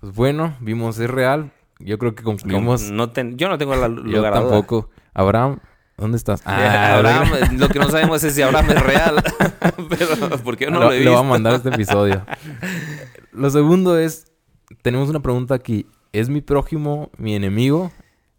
Pues 0.00 0.14
bueno, 0.14 0.56
vimos 0.60 0.98
es 0.98 1.08
real. 1.08 1.50
Yo 1.84 1.98
creo 1.98 2.14
que 2.14 2.22
concluimos. 2.22 2.90
No 2.90 3.10
ten- 3.10 3.36
yo 3.36 3.48
no 3.48 3.58
tengo 3.58 3.74
la 3.76 3.88
Yo 3.88 3.94
lugar 3.94 4.32
duda. 4.34 4.42
tampoco. 4.50 4.90
Abraham, 5.12 5.58
¿dónde 5.98 6.16
estás? 6.16 6.42
Ah, 6.46 6.96
Abraham, 6.96 7.58
lo 7.58 7.68
que 7.68 7.78
no 7.78 7.90
sabemos 7.90 8.24
es 8.24 8.34
si 8.34 8.42
Abraham 8.42 8.70
es 8.70 8.82
real. 8.82 9.22
Pero, 9.88 10.38
¿por 10.42 10.56
qué 10.56 10.64
yo 10.66 10.70
no 10.70 10.78
lo, 10.80 10.86
lo 10.86 10.92
he 10.92 11.00
le 11.00 11.04
voy 11.10 11.16
a 11.16 11.20
visto? 11.20 11.24
mandar 11.24 11.54
este 11.54 11.68
episodio. 11.68 12.24
Lo 13.32 13.50
segundo 13.50 13.98
es, 13.98 14.26
tenemos 14.82 15.08
una 15.08 15.20
pregunta 15.20 15.54
aquí. 15.54 15.86
¿Es 16.12 16.28
mi 16.28 16.40
prójimo 16.40 17.10
mi 17.18 17.34
enemigo? 17.34 17.90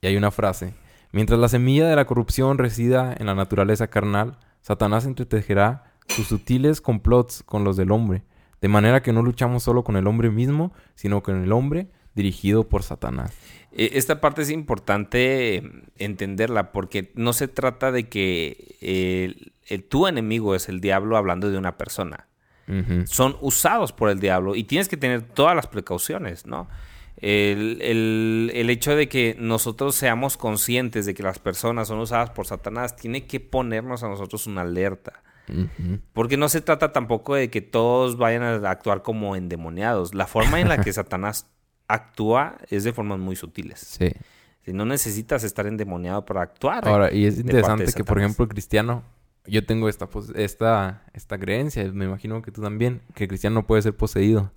Y 0.01 0.07
hay 0.07 0.15
una 0.17 0.31
frase. 0.31 0.73
Mientras 1.11 1.39
la 1.39 1.47
semilla 1.49 1.87
de 1.87 1.95
la 1.95 2.05
corrupción 2.05 2.57
resida 2.57 3.13
en 3.17 3.25
la 3.27 3.35
naturaleza 3.35 3.87
carnal, 3.87 4.37
Satanás 4.61 5.05
entretejerá 5.05 5.83
sus 6.07 6.27
sutiles 6.27 6.81
complots 6.81 7.43
con 7.43 7.63
los 7.63 7.77
del 7.77 7.91
hombre, 7.91 8.23
de 8.61 8.67
manera 8.67 9.01
que 9.01 9.13
no 9.13 9.21
luchamos 9.21 9.63
solo 9.63 9.83
con 9.83 9.95
el 9.97 10.07
hombre 10.07 10.29
mismo, 10.29 10.73
sino 10.95 11.21
con 11.23 11.41
el 11.43 11.51
hombre 11.51 11.89
dirigido 12.15 12.67
por 12.67 12.81
Satanás. 12.83 13.33
Eh, 13.71 13.91
Esta 13.93 14.21
parte 14.21 14.41
es 14.41 14.49
importante 14.49 15.55
eh, 15.57 15.71
entenderla 15.97 16.71
porque 16.71 17.11
no 17.15 17.33
se 17.33 17.47
trata 17.47 17.91
de 17.91 18.07
que 18.09 18.77
el- 18.81 19.51
el- 19.67 19.83
tu 19.83 20.07
enemigo 20.07 20.55
es 20.55 20.69
el 20.69 20.79
diablo 20.81 21.17
hablando 21.17 21.51
de 21.51 21.57
una 21.57 21.77
persona. 21.77 22.27
Son 23.05 23.37
usados 23.41 23.91
por 23.93 24.09
el 24.09 24.19
diablo 24.19 24.55
y 24.55 24.63
tienes 24.63 24.87
que 24.87 24.97
tener 24.97 25.21
todas 25.21 25.55
las 25.55 25.67
precauciones, 25.67 26.47
¿no? 26.47 26.67
El, 27.17 27.79
el- 27.81 28.51
el 28.55 28.69
hecho 28.71 28.95
de 28.95 29.07
que 29.07 29.35
nosotros 29.39 29.93
seamos 29.95 30.35
conscientes 30.35 31.05
de 31.05 31.13
que 31.13 31.21
las 31.23 31.37
personas 31.37 31.87
son 31.89 31.99
usadas 31.99 32.31
por 32.31 32.47
Satanás 32.47 32.95
tiene 32.95 33.25
que 33.27 33.39
ponernos 33.39 34.01
a 34.03 34.07
nosotros 34.09 34.47
una 34.47 34.61
alerta. 34.61 35.21
Porque 36.13 36.37
no 36.37 36.49
se 36.49 36.59
trata 36.61 36.91
tampoco 36.91 37.35
de 37.35 37.51
que 37.51 37.61
todos 37.61 38.17
vayan 38.17 38.41
a 38.41 38.55
actuar 38.71 39.03
como 39.03 39.35
endemoniados. 39.35 40.15
La 40.15 40.25
forma 40.25 40.59
en 40.59 40.67
la 40.69 40.79
que 40.81 40.91
Satanás 40.93 41.47
actúa 41.87 42.57
es 42.69 42.83
de 42.83 42.93
formas 42.93 43.19
muy 43.19 43.35
sutiles. 43.35 43.79
Sí. 43.79 44.11
Si 44.63 44.73
no 44.73 44.85
necesitas 44.85 45.43
estar 45.43 45.67
endemoniado 45.67 46.25
para 46.25 46.41
actuar. 46.41 46.87
Ahora, 46.87 47.13
y 47.13 47.25
es 47.25 47.37
interesante 47.39 47.85
que, 47.93 48.03
por 48.03 48.17
ejemplo, 48.17 48.47
cristiano, 48.47 49.03
yo 49.45 49.65
tengo 49.65 49.89
esta, 49.89 50.09
esta, 50.35 51.03
esta 51.13 51.37
creencia, 51.37 51.83
me 51.91 52.05
imagino 52.05 52.41
que 52.41 52.51
tú 52.51 52.61
también, 52.61 53.01
que 53.13 53.27
cristiano 53.27 53.55
no 53.55 53.67
puede 53.67 53.83
ser 53.83 53.95
poseído. 53.95 54.51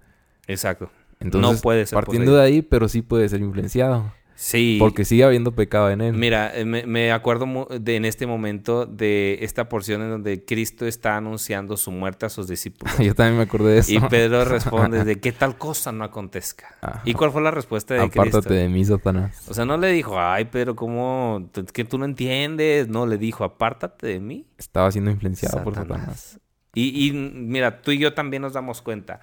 Exacto. 0.46 0.90
Entonces, 1.20 1.56
no 1.56 1.60
puede 1.60 1.84
ser 1.84 1.96
partiendo 1.96 2.32
poseído. 2.32 2.36
de 2.36 2.46
ahí, 2.46 2.62
pero 2.62 2.88
sí 2.88 3.02
puede 3.02 3.28
ser 3.28 3.40
influenciado. 3.40 4.12
Sí. 4.40 4.76
Porque 4.78 5.04
sigue 5.04 5.24
habiendo 5.24 5.50
pecado 5.50 5.90
en 5.90 6.00
él. 6.00 6.14
Mira, 6.14 6.56
eh, 6.56 6.64
me, 6.64 6.86
me 6.86 7.10
acuerdo 7.10 7.66
de, 7.80 7.96
en 7.96 8.04
este 8.04 8.24
momento 8.24 8.86
de 8.86 9.40
esta 9.42 9.68
porción 9.68 10.00
en 10.00 10.10
donde 10.10 10.44
Cristo 10.44 10.86
está 10.86 11.16
anunciando 11.16 11.76
su 11.76 11.90
muerte 11.90 12.26
a 12.26 12.28
sus 12.28 12.46
discípulos. 12.46 12.96
Yo 13.00 13.16
también 13.16 13.38
me 13.38 13.42
acordé 13.42 13.72
de 13.72 13.78
eso. 13.80 13.92
y 13.92 13.98
Pedro 13.98 14.44
responde 14.44 15.02
de 15.02 15.16
que 15.20 15.32
tal 15.32 15.58
cosa 15.58 15.90
no 15.90 16.04
acontezca. 16.04 16.68
Ajá. 16.80 17.02
¿Y 17.04 17.14
cuál 17.14 17.32
fue 17.32 17.42
la 17.42 17.50
respuesta 17.50 17.94
de 17.94 18.00
Apártate 18.02 18.30
Cristo? 18.30 18.54
de 18.54 18.68
mí, 18.68 18.84
Satanás. 18.84 19.44
O 19.48 19.54
sea, 19.54 19.64
no 19.64 19.76
le 19.76 19.88
dijo, 19.88 20.20
ay, 20.20 20.44
Pedro, 20.44 20.76
¿cómo? 20.76 21.50
Que 21.72 21.84
tú 21.84 21.98
no 21.98 22.04
entiendes. 22.04 22.86
No, 22.86 23.06
le 23.06 23.18
dijo, 23.18 23.42
apártate 23.42 24.06
de 24.06 24.20
mí. 24.20 24.46
Estaba 24.56 24.92
siendo 24.92 25.10
influenciado 25.10 25.64
por 25.64 25.74
Satanás. 25.74 26.38
Y, 26.74 27.08
y, 27.08 27.12
mira, 27.12 27.82
tú 27.82 27.90
y 27.90 27.98
yo 27.98 28.14
también 28.14 28.42
nos 28.42 28.52
damos 28.52 28.82
cuenta. 28.82 29.20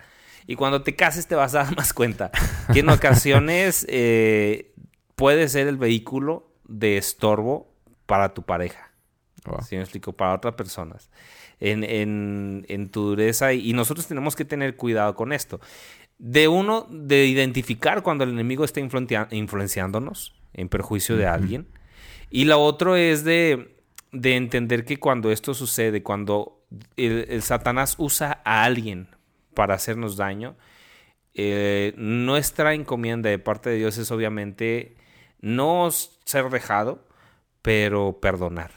Y 0.48 0.56
cuando 0.56 0.84
te 0.84 0.96
cases 0.96 1.28
te 1.28 1.36
vas 1.36 1.56
a 1.56 1.64
dar 1.64 1.76
más 1.76 1.94
cuenta 1.94 2.32
que 2.72 2.80
en 2.80 2.90
ocasiones 2.90 3.86
eh, 3.90 4.74
puede 5.16 5.48
ser 5.50 5.68
el 5.68 5.78
vehículo 5.78 6.48
de 6.68 6.98
estorbo 6.98 7.74
para 8.06 8.34
tu 8.34 8.44
pareja. 8.44 8.92
Wow. 9.46 9.62
¿Sí 9.62 9.76
me 9.76 9.82
explico? 9.82 10.14
Para 10.14 10.34
otras 10.34 10.56
personas. 10.56 11.10
En, 11.60 11.84
en- 11.84 12.66
en 12.68 12.90
tu 12.90 13.02
dureza. 13.04 13.54
Y, 13.54 13.70
y 13.70 13.74
nosotros 13.74 14.08
tenemos 14.08 14.36
que 14.36 14.46
tener 14.46 14.76
cuidado 14.76 15.16
con 15.16 15.32
esto. 15.32 15.60
De 16.18 16.48
uno, 16.48 16.88
de 16.90 17.26
identificar 17.26 18.02
cuando 18.02 18.24
el 18.24 18.32
enemigo 18.32 18.64
está 18.66 18.80
influenciándonos 18.80 20.36
en 20.54 20.70
perjuicio 20.70 21.18
de 21.18 21.28
alguien. 21.28 21.68
Y 22.30 22.46
lo 22.46 22.60
otro 22.64 22.96
es 22.96 23.24
de, 23.24 23.76
de 24.12 24.36
entender 24.36 24.86
que 24.86 24.98
cuando 24.98 25.32
esto 25.32 25.54
sucede, 25.54 26.04
cuando 26.04 26.66
el, 26.98 27.26
el 27.30 27.42
Satanás 27.42 27.96
usa 27.98 28.42
a 28.46 28.64
alguien 28.64 29.10
para 29.54 29.76
hacernos 29.76 30.18
daño, 30.18 30.56
eh, 31.34 31.94
nuestra 31.98 32.74
encomienda 32.74 33.30
de 33.30 33.40
parte 33.40 33.70
de 33.70 33.78
Dios 33.78 33.98
es 33.98 34.10
obviamente 34.12 34.96
no 35.46 35.90
ser 35.92 36.50
dejado, 36.50 37.06
pero 37.62 38.20
perdonar. 38.20 38.72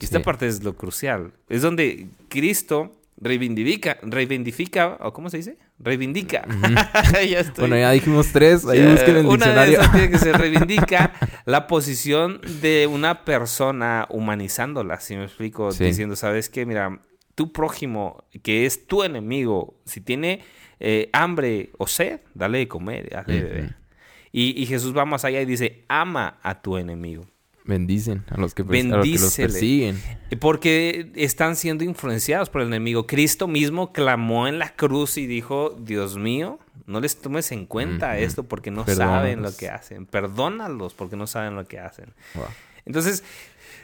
Y 0.00 0.04
Esta 0.04 0.18
Sí. 0.18 0.24
parte 0.24 0.46
es 0.46 0.62
lo 0.62 0.76
crucial. 0.76 1.32
Es 1.48 1.62
donde 1.62 2.08
Cristo 2.28 2.92
reivindica, 3.16 3.98
reivindica, 4.02 4.98
o 5.00 5.12
¿cómo 5.12 5.30
se 5.30 5.38
dice? 5.38 5.56
Reivindica. 5.80 6.44
Ya 7.28 7.40
estoy. 7.40 7.62
Bueno, 7.62 7.76
ya 7.76 7.90
dijimos 7.90 8.28
tres. 8.32 8.64
Ahí 8.66 8.78
Ya, 8.82 8.90
busquen 8.92 9.16
el 9.16 9.26
una 9.26 9.46
de 9.46 9.66
diccionario. 9.70 9.80
tiene 9.92 10.10
que 10.10 10.18
se 10.18 10.32
reivindica 10.44 11.12
la 11.44 11.66
posición 11.66 12.40
de 12.60 12.86
una 12.86 13.24
persona 13.24 14.06
humanizándola, 14.10 15.00
si 15.00 15.16
me 15.16 15.24
explico, 15.24 15.72
Sí. 15.72 15.84
diciendo, 15.84 16.14
¿sabes 16.16 16.48
qué? 16.50 16.66
Mira, 16.66 17.00
tu 17.34 17.52
prójimo, 17.52 18.24
que 18.44 18.64
es 18.66 18.86
tu 18.86 19.02
enemigo, 19.02 19.74
si 19.86 20.00
tiene 20.00 20.40
eh, 20.80 21.08
hambre 21.12 21.70
o 21.78 21.86
sed, 21.86 22.20
dale 22.34 22.58
de 22.58 22.68
comer, 22.68 23.08
dale 23.10 23.34
de 23.34 23.42
beber. 23.42 23.76
Y, 24.36 24.60
y 24.60 24.66
Jesús 24.66 24.96
va 24.96 25.04
más 25.04 25.24
allá 25.24 25.40
y 25.40 25.44
dice, 25.44 25.84
ama 25.86 26.40
a 26.42 26.60
tu 26.60 26.76
enemigo. 26.76 27.24
Bendicen 27.64 28.24
a 28.28 28.36
los 28.36 28.52
que, 28.52 28.62
a 28.62 28.64
los, 28.64 29.04
que 29.06 29.18
los 29.18 29.36
persiguen. 29.36 30.02
Porque 30.40 31.12
están 31.14 31.54
siendo 31.54 31.84
influenciados 31.84 32.50
por 32.50 32.62
el 32.62 32.66
enemigo. 32.66 33.06
Cristo 33.06 33.46
mismo 33.46 33.92
clamó 33.92 34.48
en 34.48 34.58
la 34.58 34.74
cruz 34.74 35.18
y 35.18 35.28
dijo, 35.28 35.76
Dios 35.78 36.16
mío, 36.16 36.58
no 36.84 37.00
les 37.00 37.16
tomes 37.16 37.52
en 37.52 37.64
cuenta 37.64 38.18
esto 38.18 38.42
porque 38.42 38.72
no 38.72 38.84
saben 38.84 39.40
lo 39.40 39.56
que 39.56 39.68
hacen. 39.68 40.04
Perdónalos 40.04 40.94
porque 40.94 41.14
no 41.14 41.28
saben 41.28 41.54
lo 41.54 41.68
que 41.68 41.78
hacen. 41.78 42.12
Entonces, 42.86 43.22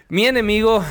mi 0.08 0.26
enemigo 0.26 0.84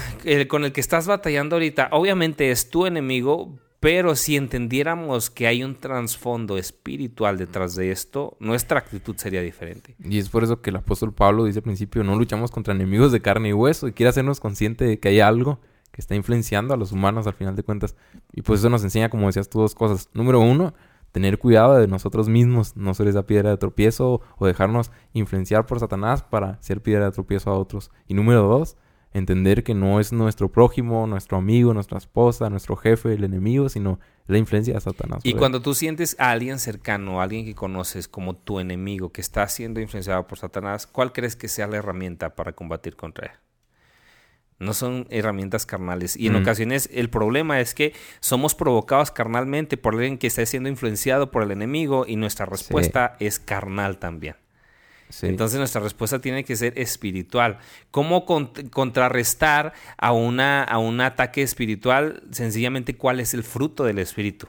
con 0.48 0.64
el 0.64 0.72
que 0.72 0.80
estás 0.80 1.06
batallando 1.06 1.58
ahorita, 1.58 1.90
obviamente 1.92 2.50
es 2.50 2.70
tu 2.70 2.86
enemigo, 2.86 3.60
pero 3.80 4.16
si 4.16 4.36
entendiéramos 4.36 5.30
que 5.30 5.48
hay 5.48 5.64
un 5.64 5.76
trasfondo 5.76 6.58
espiritual 6.58 7.38
detrás 7.38 7.76
de 7.76 7.92
esto, 7.92 8.36
nuestra 8.40 8.80
actitud 8.80 9.16
sería 9.18 9.42
diferente. 9.42 9.96
Y 10.04 10.18
es 10.18 10.30
por 10.30 10.44
eso 10.44 10.62
que 10.62 10.70
el 10.70 10.76
apóstol 10.76 11.14
Pablo 11.14 11.46
dice 11.46 11.60
al 11.60 11.64
principio, 11.64 12.04
no 12.04 12.16
luchamos 12.18 12.52
contra 12.52 12.74
enemigos 12.74 13.12
de 13.12 13.22
carne 13.22 13.50
y 13.50 13.54
hueso, 13.54 13.88
y 13.88 13.94
quiere 13.94 14.10
hacernos 14.10 14.40
consciente 14.40 14.84
de 14.84 15.00
que 15.00 15.10
hay 15.10 15.22
algo 15.22 15.62
que 15.92 16.02
está 16.02 16.16
influenciando 16.16 16.74
a 16.74 16.78
los 16.78 16.92
humanos 16.92 17.26
al 17.26 17.34
final 17.34 17.56
de 17.56 17.64
cuentas. 17.64 17.96
Y 18.34 18.42
pues 18.42 18.60
eso 18.60 18.70
nos 18.70 18.84
enseña, 18.84 19.10
como 19.10 19.28
decías 19.28 19.50
tú, 19.50 19.62
dos 19.62 19.76
cosas. 19.76 20.10
Número 20.14 20.42
uno, 20.42 20.74
tener 21.12 21.40
cuidado 21.40 21.78
de 21.78 21.88
nosotros 21.88 22.28
mismos, 22.28 22.76
no 22.76 22.94
ser 22.94 23.08
esa 23.08 23.26
piedra 23.26 23.50
de 23.50 23.58
tropiezo 23.58 24.22
o 24.38 24.46
dejarnos 24.46 24.92
influenciar 25.14 25.66
por 25.66 25.80
Satanás 25.80 26.22
para 26.22 26.62
ser 26.62 26.82
piedra 26.82 27.06
de 27.06 27.12
tropiezo 27.12 27.50
a 27.50 27.58
otros. 27.58 27.92
Y 28.08 28.14
número 28.14 28.44
dos, 28.44 28.76
entender 29.14 29.64
que 29.64 29.74
no 29.74 30.00
es 30.00 30.14
nuestro 30.14 30.52
prójimo, 30.52 31.08
nuestro 31.08 31.38
amigo, 31.38 31.74
nuestra 31.74 31.98
esposa, 31.98 32.50
nuestro 32.50 32.76
jefe, 32.76 33.14
el 33.14 33.24
enemigo, 33.24 33.70
sino 33.70 34.00
la 34.28 34.38
influencia 34.38 34.76
de 34.76 34.82
Satanás. 34.82 35.22
Y 35.24 35.34
cuando 35.34 35.62
tú 35.62 35.74
sientes 35.74 36.16
a 36.20 36.32
alguien 36.32 36.60
cercano, 36.60 37.20
a 37.20 37.24
alguien 37.24 37.46
que 37.46 37.56
conoces 37.56 38.08
como 38.08 38.36
tu 38.36 38.60
enemigo, 38.60 39.12
que 39.12 39.22
está 39.22 39.48
siendo 39.48 39.80
influenciado 39.80 40.28
por 40.28 40.38
Satanás, 40.38 40.86
¿cuál 40.86 41.12
crees 41.12 41.36
que 41.36 41.48
sea 41.48 41.68
la 41.68 41.78
herramienta 41.78 42.36
para 42.36 42.54
combatir 42.54 42.96
contra 42.96 43.28
él? 43.28 43.40
No 44.60 44.74
son 44.74 45.08
herramientas 45.10 45.66
carnales. 45.66 46.18
Y 46.18 46.28
en 46.28 46.34
mm. 46.34 46.42
ocasiones 46.42 46.90
el 46.94 47.10
problema 47.10 47.62
es 47.62 47.74
que 47.74 47.94
somos 48.20 48.56
provocados 48.56 49.10
carnalmente 49.10 49.78
por 49.78 49.94
alguien 49.94 50.18
que 50.18 50.28
está 50.28 50.46
siendo 50.46 50.70
influenciado 50.70 51.32
por 51.32 51.44
el 51.44 51.52
enemigo 51.52 52.06
y 52.06 52.18
nuestra 52.18 52.46
respuesta 52.46 53.16
es 53.20 53.40
carnal 53.40 53.98
también. 53.98 54.36
Entonces 55.22 55.58
nuestra 55.58 55.82
respuesta 55.82 56.20
tiene 56.20 56.44
que 56.44 56.56
ser 56.56 56.78
espiritual. 56.78 57.58
¿Cómo 57.92 58.26
contrarrestar 58.26 59.74
a, 59.98 60.12
una, 60.12 60.64
a 60.64 60.78
un 60.78 61.02
ataque 61.02 61.42
espiritual? 61.42 62.24
Sencillamente, 62.32 62.96
¿cuál 62.96 63.20
es 63.20 63.34
el 63.34 63.44
fruto 63.44 63.84
del 63.84 64.00
espíritu? 64.00 64.48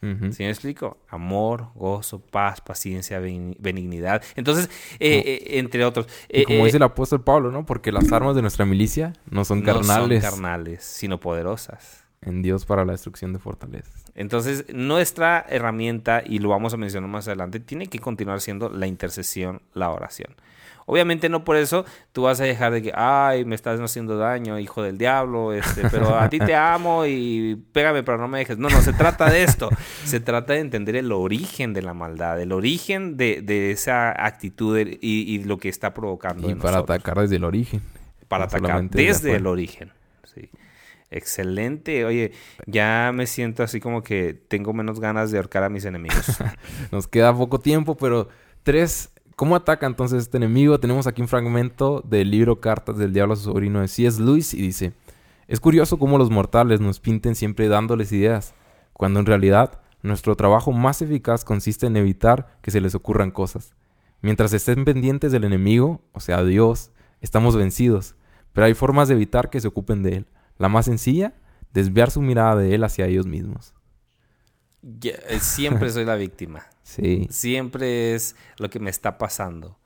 ¿Sí 0.00 0.44
me 0.44 0.50
explico? 0.50 0.98
Amor, 1.08 1.70
gozo, 1.74 2.20
paz, 2.20 2.60
paciencia, 2.60 3.18
benignidad. 3.18 4.22
Entonces, 4.36 4.70
eh, 5.00 5.22
eh, 5.26 5.58
entre 5.58 5.84
otros. 5.84 6.06
como 6.46 6.60
eh, 6.60 6.64
dice 6.66 6.76
el 6.76 6.84
apóstol 6.84 7.24
Pablo, 7.24 7.50
¿no? 7.50 7.66
Porque 7.66 7.90
las 7.90 8.12
armas 8.12 8.36
de 8.36 8.42
nuestra 8.42 8.64
milicia 8.64 9.14
no 9.28 9.44
son 9.44 9.62
carnales. 9.62 10.22
No 10.22 10.30
son 10.30 10.40
carnales, 10.40 10.84
sino 10.84 11.18
poderosas. 11.18 12.04
En 12.20 12.42
Dios 12.42 12.64
para 12.64 12.84
la 12.84 12.92
destrucción 12.92 13.32
de 13.32 13.40
fortalezas. 13.40 14.04
Entonces, 14.18 14.64
nuestra 14.74 15.46
herramienta, 15.48 16.24
y 16.26 16.40
lo 16.40 16.48
vamos 16.48 16.74
a 16.74 16.76
mencionar 16.76 17.08
más 17.08 17.28
adelante, 17.28 17.60
tiene 17.60 17.86
que 17.86 18.00
continuar 18.00 18.40
siendo 18.40 18.68
la 18.68 18.88
intercesión, 18.88 19.62
la 19.74 19.90
oración. 19.90 20.34
Obviamente 20.86 21.28
no 21.28 21.44
por 21.44 21.54
eso 21.54 21.84
tú 22.10 22.22
vas 22.22 22.40
a 22.40 22.44
dejar 22.44 22.72
de 22.72 22.82
que, 22.82 22.92
ay, 22.96 23.44
me 23.44 23.54
estás 23.54 23.78
haciendo 23.78 24.16
daño, 24.16 24.58
hijo 24.58 24.82
del 24.82 24.98
diablo, 24.98 25.52
este, 25.52 25.88
pero 25.88 26.18
a 26.18 26.28
ti 26.28 26.40
te 26.40 26.56
amo 26.56 27.06
y 27.06 27.62
pégame, 27.72 28.02
pero 28.02 28.18
no 28.18 28.26
me 28.26 28.38
dejes. 28.38 28.58
No, 28.58 28.68
no, 28.68 28.80
se 28.80 28.92
trata 28.92 29.30
de 29.30 29.44
esto. 29.44 29.68
Se 30.04 30.18
trata 30.18 30.54
de 30.54 30.60
entender 30.60 30.96
el 30.96 31.12
origen 31.12 31.72
de 31.72 31.82
la 31.82 31.94
maldad, 31.94 32.40
el 32.40 32.50
origen 32.50 33.16
de, 33.16 33.70
esa 33.70 34.10
actitud 34.10 34.76
y, 34.78 35.44
lo 35.44 35.58
que 35.58 35.68
está 35.68 35.94
provocando. 35.94 36.50
Y 36.50 36.56
para 36.56 36.78
atacar 36.78 37.20
desde 37.20 37.36
el 37.36 37.44
origen. 37.44 37.82
Para 38.26 38.46
atacar 38.46 38.82
desde 38.90 39.36
el 39.36 39.46
origen. 39.46 39.92
Sí. 40.34 40.50
Excelente. 41.10 42.04
Oye, 42.04 42.32
ya 42.66 43.12
me 43.14 43.26
siento 43.26 43.62
así 43.62 43.80
como 43.80 44.02
que 44.02 44.34
tengo 44.34 44.72
menos 44.72 45.00
ganas 45.00 45.30
de 45.30 45.38
ahorcar 45.38 45.64
a 45.64 45.70
mis 45.70 45.84
enemigos. 45.84 46.36
Nos 46.92 47.08
queda 47.08 47.34
poco 47.34 47.60
tiempo, 47.60 47.96
pero 47.96 48.28
tres. 48.62 49.10
¿Cómo 49.34 49.54
ataca 49.54 49.86
entonces 49.86 50.22
este 50.22 50.36
enemigo? 50.36 50.80
Tenemos 50.80 51.06
aquí 51.06 51.22
un 51.22 51.28
fragmento 51.28 52.02
del 52.04 52.30
libro 52.30 52.60
Cartas 52.60 52.98
del 52.98 53.12
Diablo 53.12 53.34
a 53.34 53.36
su 53.36 53.44
sobrino 53.44 53.80
de 53.80 53.88
C.S. 53.88 54.20
Lewis 54.20 54.52
y 54.52 54.60
dice: 54.60 54.92
Es 55.46 55.60
curioso 55.60 55.98
cómo 55.98 56.18
los 56.18 56.30
mortales 56.30 56.80
nos 56.80 57.00
pinten 57.00 57.34
siempre 57.34 57.68
dándoles 57.68 58.12
ideas, 58.12 58.54
cuando 58.92 59.20
en 59.20 59.26
realidad 59.26 59.80
nuestro 60.02 60.36
trabajo 60.36 60.72
más 60.72 61.02
eficaz 61.02 61.44
consiste 61.44 61.86
en 61.86 61.96
evitar 61.96 62.58
que 62.62 62.70
se 62.70 62.80
les 62.80 62.94
ocurran 62.94 63.30
cosas. 63.30 63.74
Mientras 64.20 64.52
estén 64.52 64.84
pendientes 64.84 65.30
del 65.32 65.44
enemigo, 65.44 66.02
o 66.12 66.20
sea, 66.20 66.42
Dios, 66.42 66.90
estamos 67.20 67.56
vencidos, 67.56 68.16
pero 68.52 68.66
hay 68.66 68.74
formas 68.74 69.08
de 69.08 69.14
evitar 69.14 69.50
que 69.50 69.60
se 69.60 69.68
ocupen 69.68 70.02
de 70.02 70.16
él. 70.16 70.26
La 70.58 70.68
más 70.68 70.86
sencilla, 70.86 71.34
desviar 71.72 72.10
su 72.10 72.20
mirada 72.20 72.56
de 72.56 72.74
él 72.74 72.84
hacia 72.84 73.06
ellos 73.06 73.26
mismos. 73.26 73.74
Eh, 75.02 75.38
siempre 75.40 75.90
soy 75.90 76.04
la 76.04 76.16
víctima. 76.16 76.66
Sí. 76.88 77.26
Siempre 77.28 78.14
es 78.14 78.34
lo 78.56 78.70
que 78.70 78.80
me 78.80 78.88
está 78.88 79.18
pasando. 79.18 79.78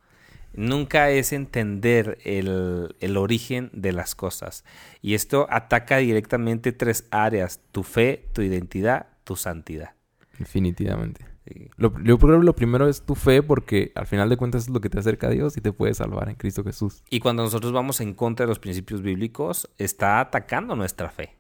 Nunca 0.55 1.11
es 1.11 1.33
entender 1.33 2.19
el, 2.23 2.95
el, 3.01 3.17
origen 3.17 3.71
de 3.73 3.91
las 3.91 4.15
cosas. 4.15 4.65
Y 5.01 5.15
esto 5.15 5.49
ataca 5.51 5.97
directamente 5.97 6.71
tres 6.71 7.09
áreas. 7.11 7.59
Tu 7.73 7.83
fe, 7.83 8.29
tu 8.33 8.43
identidad, 8.43 9.09
tu 9.25 9.35
santidad. 9.35 9.97
Definitivamente. 10.39 11.32
Lo, 11.77 11.93
lo, 11.99 12.55
primero 12.55 12.89
es 12.89 13.03
tu 13.03 13.15
fe 13.15 13.43
porque 13.43 13.91
al 13.97 14.07
final 14.07 14.29
de 14.29 14.37
cuentas 14.37 14.65
es 14.65 14.71
lo 14.71 14.81
que 14.81 14.89
te 14.89 15.01
acerca 15.01 15.27
a 15.27 15.31
Dios 15.31 15.57
y 15.57 15.61
te 15.61 15.73
puede 15.73 15.93
salvar 15.95 16.29
en 16.29 16.37
Cristo 16.37 16.63
Jesús. 16.63 17.03
Y 17.11 17.21
cuando 17.21 17.43
nosotros 17.43 17.73
vamos 17.73 18.01
en 18.01 18.15
contra 18.15 18.47
de 18.47 18.49
los 18.49 18.61
principios 18.61 19.03
bíblicos, 19.03 19.69
está 19.79 20.21
atacando 20.21 20.77
nuestra 20.77 21.11
fe. 21.11 21.37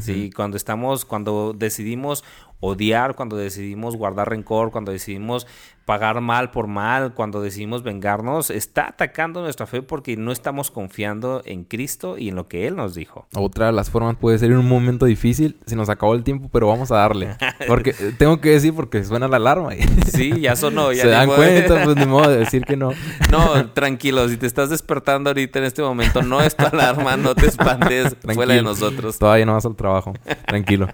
Sí, 0.00 0.32
cuando 0.34 0.56
estamos, 0.56 1.04
cuando 1.04 1.54
decidimos 1.56 2.24
odiar, 2.60 3.14
cuando 3.14 3.36
decidimos 3.36 3.96
guardar 3.96 4.30
rencor, 4.30 4.70
cuando 4.70 4.92
decidimos 4.92 5.46
pagar 5.86 6.20
mal 6.20 6.50
por 6.50 6.66
mal, 6.66 7.14
cuando 7.14 7.40
decidimos 7.40 7.84
vengarnos, 7.84 8.50
está 8.50 8.88
atacando 8.88 9.40
nuestra 9.40 9.66
fe 9.66 9.82
porque 9.82 10.16
no 10.16 10.32
estamos 10.32 10.72
confiando 10.72 11.42
en 11.44 11.62
Cristo 11.62 12.18
y 12.18 12.28
en 12.28 12.34
lo 12.34 12.48
que 12.48 12.66
Él 12.66 12.74
nos 12.74 12.96
dijo. 12.96 13.28
Otra 13.36 13.66
de 13.66 13.72
las 13.72 13.88
formas 13.88 14.16
puede 14.16 14.36
ser 14.38 14.50
en 14.50 14.58
un 14.58 14.68
momento 14.68 15.06
difícil, 15.06 15.56
se 15.64 15.76
nos 15.76 15.88
acabó 15.88 16.14
el 16.14 16.24
tiempo, 16.24 16.50
pero 16.52 16.66
vamos 16.66 16.90
a 16.90 16.96
darle. 16.96 17.36
Porque 17.68 17.90
eh, 17.90 18.12
tengo 18.18 18.40
que 18.40 18.50
decir 18.50 18.74
porque 18.74 19.04
suena 19.04 19.28
la 19.28 19.36
alarma. 19.36 19.70
sí, 20.12 20.40
ya 20.40 20.56
sonó. 20.56 20.92
Ya 20.92 21.02
se 21.02 21.08
dan 21.08 21.28
cuenta, 21.28 21.84
pues 21.84 21.96
ni 21.96 22.06
modo 22.06 22.28
de 22.30 22.38
decir 22.38 22.64
que 22.64 22.76
no. 22.76 22.90
No, 23.30 23.70
tranquilo, 23.70 24.28
si 24.28 24.36
te 24.36 24.46
estás 24.46 24.70
despertando 24.70 25.30
ahorita 25.30 25.58
en 25.60 25.64
este 25.66 25.82
momento, 25.82 26.22
no 26.22 26.40
es 26.40 26.56
tu 26.56 26.64
alarma, 26.66 27.16
no 27.16 27.34
te 27.34 27.46
espantes, 27.46 28.16
fue 28.34 28.46
la 28.46 28.54
de 28.54 28.62
nosotros. 28.62 29.18
Todavía 29.18 29.46
no 29.46 29.54
vas 29.54 29.66
al 29.66 29.76
trabajo, 29.76 30.14
tranquilo. 30.46 30.88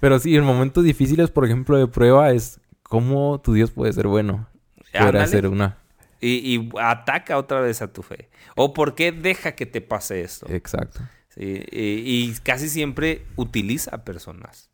Pero 0.00 0.18
sí, 0.18 0.36
en 0.36 0.44
momentos 0.44 0.84
difíciles, 0.84 1.30
por 1.30 1.44
ejemplo, 1.44 1.76
de 1.76 1.86
prueba 1.86 2.32
es 2.32 2.60
cómo 2.82 3.40
tu 3.40 3.54
Dios 3.54 3.70
puede 3.70 3.92
ser 3.92 4.06
bueno. 4.06 4.48
Puede 4.92 5.20
hacer 5.20 5.46
una. 5.46 5.78
Y, 6.20 6.70
ataca 6.80 7.36
otra 7.36 7.60
vez 7.60 7.82
a 7.82 7.92
tu 7.92 8.02
fe. 8.02 8.30
O 8.54 8.72
por 8.72 8.94
qué 8.94 9.12
deja 9.12 9.52
que 9.52 9.66
te 9.66 9.80
pase 9.80 10.22
esto. 10.22 10.46
Exacto. 10.48 11.00
y, 11.36 12.32
casi 12.42 12.68
siempre 12.68 13.26
utiliza 13.36 13.94
a 13.94 14.04
personas. 14.04 14.70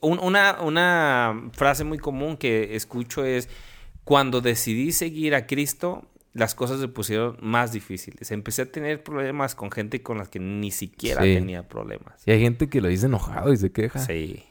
una, 0.00 0.60
una 0.60 1.50
frase 1.52 1.84
muy 1.84 1.98
común 1.98 2.36
que 2.36 2.76
escucho 2.76 3.24
es, 3.24 3.48
cuando 4.04 4.40
decidí 4.40 4.92
seguir 4.92 5.34
a 5.34 5.46
Cristo, 5.46 6.08
las 6.34 6.56
cosas 6.56 6.80
se 6.80 6.88
pusieron 6.88 7.36
más 7.40 7.72
difíciles. 7.72 8.30
Empecé 8.32 8.62
a 8.62 8.66
tener 8.66 9.02
problemas 9.02 9.54
con 9.54 9.70
gente 9.70 10.02
con 10.02 10.18
las 10.18 10.28
que 10.28 10.40
ni 10.40 10.72
siquiera 10.72 11.22
tenía 11.22 11.66
problemas. 11.68 12.22
Y 12.26 12.32
hay 12.32 12.40
gente 12.40 12.68
que 12.68 12.80
lo 12.80 12.88
dice 12.88 13.06
enojado 13.06 13.52
y 13.52 13.56
se 13.56 13.70
queja. 13.70 14.00
Sí. 14.00 14.44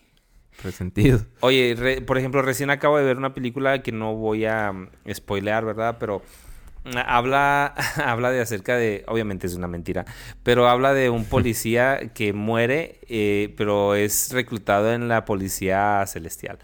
Resentido. 0.64 1.20
Oye, 1.42 2.02
por 2.06 2.18
ejemplo, 2.18 2.42
recién 2.42 2.70
acabo 2.70 2.98
de 2.98 3.04
ver 3.04 3.18
una 3.18 3.34
película 3.34 3.82
que 3.82 3.92
no 3.92 4.16
voy 4.16 4.46
a 4.46 4.72
mm, 4.72 4.90
spoilear, 5.14 5.66
¿verdad? 5.66 5.98
Pero 6.00 6.22
mm, 6.86 6.98
habla, 7.06 7.74
habla 8.06 8.32
de 8.32 8.40
acerca 8.40 8.78
de, 8.78 9.04
obviamente 9.08 9.48
es 9.48 9.56
una 9.56 9.68
mentira, 9.68 10.06
pero 10.44 10.70
habla 10.70 10.94
de 10.94 11.10
un 11.10 11.26
policía 11.30 12.12
que 12.14 12.32
muere, 12.32 13.00
eh, 13.10 13.54
pero 13.58 13.96
es 13.96 14.32
reclutado 14.32 14.94
en 14.94 15.10
la 15.10 15.26
policía 15.26 16.06
celestial. 16.08 16.60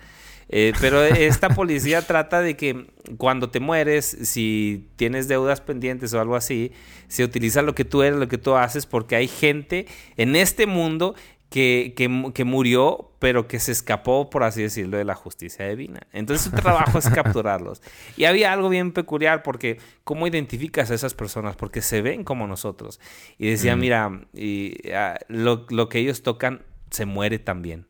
Eh, 0.49 0.73
pero 0.81 1.03
esta 1.03 1.49
policía 1.49 2.01
trata 2.07 2.41
de 2.41 2.57
que 2.57 2.87
cuando 3.17 3.49
te 3.49 3.59
mueres, 3.59 4.17
si 4.23 4.87
tienes 4.95 5.27
deudas 5.27 5.61
pendientes 5.61 6.13
o 6.13 6.19
algo 6.19 6.35
así, 6.35 6.71
se 7.07 7.23
utiliza 7.23 7.61
lo 7.61 7.75
que 7.75 7.85
tú 7.85 8.01
eres, 8.01 8.19
lo 8.19 8.27
que 8.27 8.37
tú 8.37 8.55
haces, 8.55 8.85
porque 8.85 9.15
hay 9.15 9.27
gente 9.27 9.85
en 10.17 10.35
este 10.35 10.65
mundo 10.65 11.15
que, 11.49 11.93
que, 11.95 12.43
murió, 12.45 13.11
pero 13.17 13.47
que 13.47 13.59
se 13.59 13.71
escapó, 13.71 14.29
por 14.29 14.43
así 14.43 14.61
decirlo, 14.61 14.97
de 14.97 15.03
la 15.03 15.15
justicia 15.15 15.67
divina. 15.67 16.01
Entonces 16.13 16.45
su 16.45 16.55
trabajo 16.55 16.99
es 16.99 17.09
capturarlos. 17.13 17.81
Y 18.17 18.25
había 18.25 18.53
algo 18.53 18.69
bien 18.69 18.91
peculiar 18.91 19.41
porque 19.41 19.79
¿cómo 20.03 20.27
identificas 20.27 20.91
a 20.91 20.95
esas 20.95 21.15
personas? 21.15 21.55
Porque 21.55 21.81
se 21.81 22.01
ven 22.01 22.23
como 22.23 22.45
nosotros. 22.45 22.99
Y 23.39 23.49
decía, 23.49 23.75
mira, 23.75 24.21
y, 24.33 24.75
ah, 24.93 25.17
lo, 25.27 25.65
lo, 25.69 25.89
que 25.89 25.99
ellos 25.99 26.21
tocan 26.21 26.61
se 26.91 27.05
muere 27.05 27.39
también. 27.39 27.88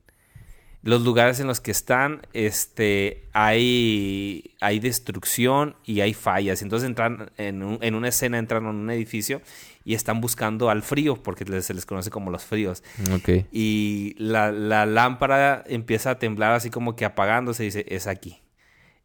Los 0.81 1.01
lugares 1.01 1.39
en 1.39 1.47
los 1.47 1.59
que 1.59 1.71
están, 1.71 2.21
este, 2.33 3.27
hay, 3.33 4.55
hay 4.61 4.79
destrucción 4.79 5.75
y 5.83 6.01
hay 6.01 6.13
fallas. 6.13 6.61
Entonces 6.61 6.87
entran 6.87 7.31
en, 7.37 7.77
en 7.81 7.95
una 7.95 8.07
escena, 8.07 8.37
entran 8.37 8.63
en 8.63 8.75
un 8.75 8.89
edificio 8.89 9.41
y 9.83 9.93
están 9.93 10.21
buscando 10.21 10.69
al 10.69 10.81
frío, 10.81 11.21
porque 11.21 11.45
se 11.61 11.73
les 11.73 11.85
conoce 11.85 12.09
como 12.09 12.31
los 12.31 12.45
fríos. 12.45 12.83
Ok. 13.13 13.45
Y 13.51 14.15
la, 14.17 14.51
la 14.51 14.85
lámpara 14.85 15.63
empieza 15.67 16.11
a 16.11 16.19
temblar 16.19 16.53
así 16.53 16.69
como 16.69 16.95
que 16.95 17.05
apagándose 17.05 17.63
y 17.63 17.67
dice, 17.67 17.85
es 17.89 18.07
aquí. 18.07 18.41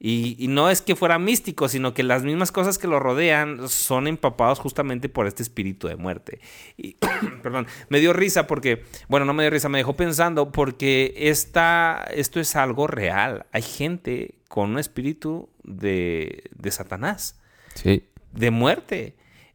Y, 0.07 0.37
y, 0.39 0.49
no 0.49 0.69
es 0.69 0.83
que 0.83 0.97
fuera 0.97 1.19
místico, 1.19 1.67
sino 1.67 1.95
que 1.95 2.03
las 2.03 2.25
mismas 2.25 2.53
cosas 2.53 2.77
que 2.77 2.87
lo 2.87 3.01
rodean 3.01 3.71
son 3.71 4.07
empapados 4.07 4.59
justamente 4.59 5.09
por 5.09 5.27
este 5.27 5.43
espíritu 5.43 5.89
de 5.89 5.97
muerte. 5.97 6.41
Y, 6.77 6.99
perdón, 7.43 7.67
me 7.89 8.01
dio 8.01 8.13
risa 8.13 8.47
porque, 8.47 8.85
bueno, 9.09 9.25
no 9.25 9.33
me 9.33 9.45
dio 9.45 9.51
risa, 9.51 9.71
me 9.71 9.79
dejó 9.79 9.95
pensando 9.95 10.53
porque 10.53 11.15
esta, 11.17 12.07
esto 12.13 12.39
es 12.39 12.55
algo 12.55 12.87
real. 12.87 13.47
Hay 13.51 13.63
gente 13.63 14.35
con 14.49 14.73
un 14.73 14.79
espíritu 14.79 15.49
de, 15.63 16.51
de 16.55 16.71
Satanás. 16.71 17.41
Sí. 17.73 18.05
De 18.31 18.51
muerte 18.51 19.15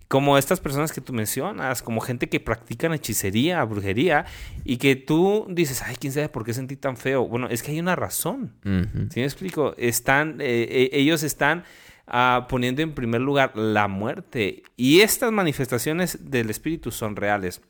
como 0.09 0.39
estas 0.39 0.59
personas 0.59 0.91
que 0.91 1.01
tú 1.01 1.13
mencionas, 1.13 1.83
como 1.83 2.01
gente 2.01 2.29
que 2.29 2.39
practican 2.39 2.93
hechicería, 2.93 3.63
brujería, 3.63 4.25
y 4.63 4.77
que 4.77 4.95
tú 4.95 5.45
dices, 5.49 5.83
ay, 5.83 5.95
quién 5.99 6.11
sabe 6.11 6.29
por 6.29 6.43
qué 6.43 6.51
sentí 6.51 6.75
tan 6.75 6.97
feo. 6.97 7.27
Bueno, 7.27 7.47
es 7.47 7.61
que 7.61 7.71
hay 7.71 7.79
una 7.79 7.95
razón. 7.95 8.55
¿Sí 8.63 9.19
me 9.19 9.23
explico? 9.23 9.75
Están, 9.77 10.41
eh, 10.41 10.67
eh, 10.67 10.89
ellos 10.93 11.21
están 11.21 11.63
uh, 12.07 12.47
poniendo 12.47 12.81
en 12.81 12.95
primer 12.95 13.21
lugar 13.21 13.55
la 13.55 13.87
muerte. 13.87 14.63
Y 14.75 15.01
estas 15.01 15.31
manifestaciones 15.31 16.31
del 16.31 16.49
espíritu 16.49 16.89
son 16.89 17.15
reales. 17.15 17.61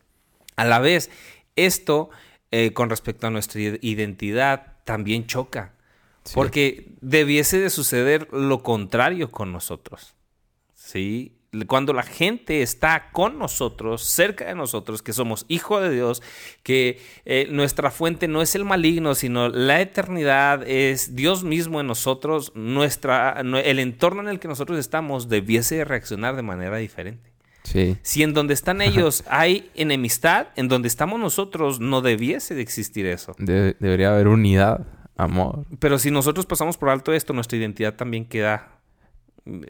A 0.56 0.63
la 0.63 0.80
vez, 0.80 1.12
esto, 1.58 2.10
eh, 2.52 2.71
con 2.71 2.89
respecto 2.89 3.28
a 3.28 3.32
nuestra 3.32 3.60
identidad, 3.60 4.78
también 4.86 5.28
choca. 5.28 5.73
Sí. 6.23 6.36
Porque 6.36 6.95
debiese 7.02 7.60
de 7.60 7.69
suceder 7.69 8.30
lo 8.32 8.63
contrario 8.63 9.30
con 9.30 9.52
nosotros. 9.52 10.15
¿Sí? 10.73 11.36
Cuando 11.67 11.93
la 11.93 12.03
gente 12.03 12.62
está 12.62 13.09
con 13.12 13.39
nosotros, 13.39 14.03
cerca 14.03 14.45
de 14.45 14.55
nosotros, 14.55 15.01
que 15.01 15.13
somos 15.13 15.45
hijo 15.47 15.81
de 15.81 15.91
Dios, 15.91 16.21
que 16.63 17.01
eh, 17.25 17.47
nuestra 17.49 17.91
fuente 17.91 18.27
no 18.27 18.41
es 18.41 18.55
el 18.55 18.65
maligno, 18.65 19.15
sino 19.15 19.49
la 19.49 19.81
eternidad 19.81 20.67
es 20.67 21.15
Dios 21.15 21.43
mismo 21.43 21.79
en 21.79 21.88
nosotros, 21.88 22.51
nuestra, 22.55 23.41
el 23.41 23.79
entorno 23.79 24.21
en 24.21 24.27
el 24.27 24.39
que 24.39 24.47
nosotros 24.47 24.77
estamos 24.77 25.27
debiese 25.27 25.83
reaccionar 25.85 26.35
de 26.35 26.43
manera 26.43 26.77
diferente. 26.77 27.29
Sí. 27.63 27.97
Si 28.01 28.23
en 28.23 28.33
donde 28.33 28.53
están 28.53 28.81
ellos 28.81 29.23
hay 29.27 29.69
enemistad, 29.75 30.47
en 30.55 30.69
donde 30.69 30.88
estamos 30.88 31.19
nosotros 31.19 31.79
no 31.79 32.01
debiese 32.01 32.55
de 32.55 32.62
existir 32.62 33.05
eso. 33.05 33.35
De 33.38 33.75
debería 33.79 34.12
haber 34.12 34.27
unidad, 34.27 34.88
amor. 35.17 35.65
Pero 35.79 35.99
si 35.99 36.09
nosotros 36.09 36.45
pasamos 36.45 36.77
por 36.77 36.89
alto 36.89 37.13
esto, 37.13 37.33
nuestra 37.33 37.57
identidad 37.57 37.95
también 37.95 38.25
queda 38.25 38.79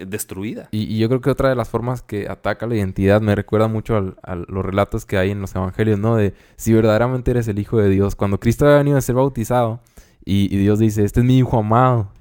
destruida. 0.07 0.69
Y, 0.71 0.83
y, 0.83 0.97
yo 0.99 1.07
creo 1.07 1.21
que 1.21 1.29
otra 1.29 1.49
de 1.49 1.55
las 1.55 1.69
formas 1.69 2.01
que 2.01 2.27
ataca 2.29 2.67
la 2.67 2.75
identidad 2.75 3.21
me 3.21 3.35
recuerda 3.35 3.67
mucho 3.67 3.95
al, 3.95 4.17
a 4.23 4.35
los 4.35 4.65
relatos 4.65 5.05
que 5.05 5.17
hay 5.17 5.31
en 5.31 5.41
los 5.41 5.55
evangelios, 5.55 5.99
¿no? 5.99 6.15
De 6.15 6.33
si 6.55 6.73
verdaderamente 6.73 7.31
eres 7.31 7.47
el 7.47 7.59
Hijo 7.59 7.77
de 7.77 7.89
Dios. 7.89 8.15
Cuando 8.15 8.39
Cristo 8.39 8.65
había 8.65 8.77
venido 8.77 8.97
a 8.97 9.01
ser 9.01 9.15
bautizado 9.15 9.81
y, 10.25 10.53
y 10.53 10.57
Dios 10.57 10.79
dice, 10.79 11.03
este 11.03 11.21
es 11.21 11.25
mi 11.25 11.37
Hijo 11.37 11.59
amado. 11.59 12.11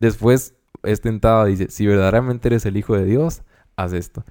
Después 0.00 0.54
es 0.82 1.00
tentado, 1.00 1.46
dice, 1.46 1.70
si 1.70 1.86
verdaderamente 1.86 2.48
eres 2.48 2.66
el 2.66 2.76
Hijo 2.76 2.96
de 2.96 3.04
Dios, 3.04 3.42
haz 3.76 3.92
esto. 3.92 4.24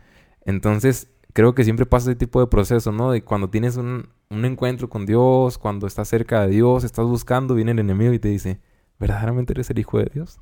Entonces, 0.45 1.09
creo 1.33 1.55
que 1.55 1.63
siempre 1.63 1.85
pasa 1.85 2.11
ese 2.11 2.17
tipo 2.17 2.39
de 2.39 2.47
proceso, 2.47 2.91
¿no? 2.91 3.11
De 3.11 3.23
cuando 3.23 3.49
tienes 3.49 3.77
un, 3.77 4.09
un 4.29 4.45
encuentro 4.45 4.89
con 4.89 5.05
Dios, 5.05 5.57
cuando 5.57 5.87
estás 5.87 6.07
cerca 6.07 6.41
de 6.41 6.49
Dios, 6.49 6.83
estás 6.83 7.05
buscando, 7.05 7.55
viene 7.55 7.71
el 7.71 7.79
enemigo 7.79 8.13
y 8.13 8.19
te 8.19 8.29
dice, 8.29 8.59
¿verdaderamente 8.99 9.53
eres 9.53 9.69
el 9.69 9.79
Hijo 9.79 9.99
de 9.99 10.09
Dios? 10.13 10.39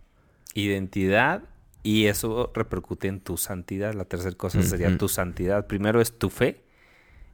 Identidad 0.54 1.44
y 1.84 2.06
eso 2.06 2.52
repercute 2.54 3.08
en 3.08 3.20
tu 3.20 3.38
santidad. 3.38 3.94
La 3.94 4.06
tercera 4.06 4.36
cosa 4.36 4.62
sería 4.62 4.90
mm 4.90 4.94
-hmm. 4.94 4.98
tu 4.98 5.08
santidad. 5.08 5.68
Primero 5.68 6.02
es 6.02 6.18
tu 6.18 6.30
fe, 6.30 6.62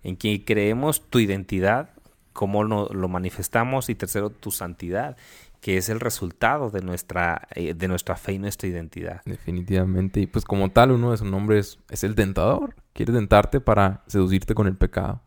en 0.03 0.15
quien 0.15 0.39
creemos, 0.39 1.09
tu 1.09 1.19
identidad, 1.19 1.89
cómo 2.33 2.63
lo, 2.63 2.89
lo, 2.89 3.07
manifestamos. 3.07 3.89
Y 3.89 3.95
tercero, 3.95 4.29
tu 4.29 4.51
santidad, 4.51 5.17
que 5.59 5.77
es 5.77 5.89
el 5.89 5.99
resultado 5.99 6.69
de 6.69 6.81
nuestra, 6.81 7.47
eh, 7.55 7.73
de 7.73 7.87
nuestra 7.87 8.15
fe 8.15 8.33
y 8.33 8.39
nuestra 8.39 8.69
identidad. 8.69 9.21
Definitivamente. 9.25 10.21
Y 10.21 10.27
pues 10.27 10.45
como 10.45 10.69
tal, 10.69 10.91
uno 10.91 11.11
de 11.11 11.17
sus 11.17 11.27
nombres 11.27 11.79
es 11.89 12.03
el 12.03 12.15
tentador. 12.15 12.75
Quiere 12.93 13.11
tentarte 13.13 13.59
para 13.59 14.03
seducirte 14.07 14.53
con 14.53 14.67
el 14.67 14.77
pecado. 14.77 15.21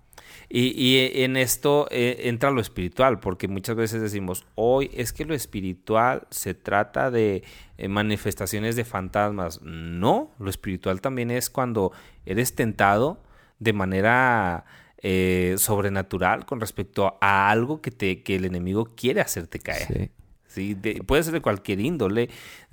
Y, 0.53 0.75
y, 0.77 1.23
en 1.23 1.37
esto 1.37 1.87
eh, 1.93 2.23
entra 2.25 2.51
lo 2.51 2.61
espiritual, 2.61 3.21
porque 3.21 3.47
muchas 3.47 3.77
veces 3.77 4.03
decimos, 4.03 4.47
hoy 4.57 4.91
es 4.93 5.13
que 5.13 5.25
lo 5.25 5.33
espiritual 5.33 6.27
se 6.31 6.55
trata 6.55 7.13
de 7.13 7.45
eh, 7.79 7.87
manifestaciones 7.87 8.75
de 8.75 8.85
fantasmas. 8.85 9.63
No, 9.63 10.33
lo 10.41 10.51
espiritual 10.51 11.01
también 11.01 11.31
es 11.31 11.51
cuando 11.51 11.93
eres 12.27 12.57
tentado 12.57 13.23
de 13.61 13.73
manera 13.73 14.65
eh, 14.99 15.55
sobrenatural 15.57 16.45
con 16.47 16.61
respecto 16.61 17.17
a 17.21 17.49
algo 17.49 17.81
que, 17.81 17.93
te, 17.93 18.25
que 18.25 18.35
el 18.35 18.45
enemigo 18.45 18.97
quiere 18.97 19.21
hacerte 19.21 19.61
caer. 19.61 19.87
Sí. 19.87 20.11
¿Sí? 20.51 20.75
De, 20.75 21.03
puede 21.07 21.23
ser 21.23 21.33
de 21.33 21.41
cualquier 21.41 21.81
índole, 21.81 22.29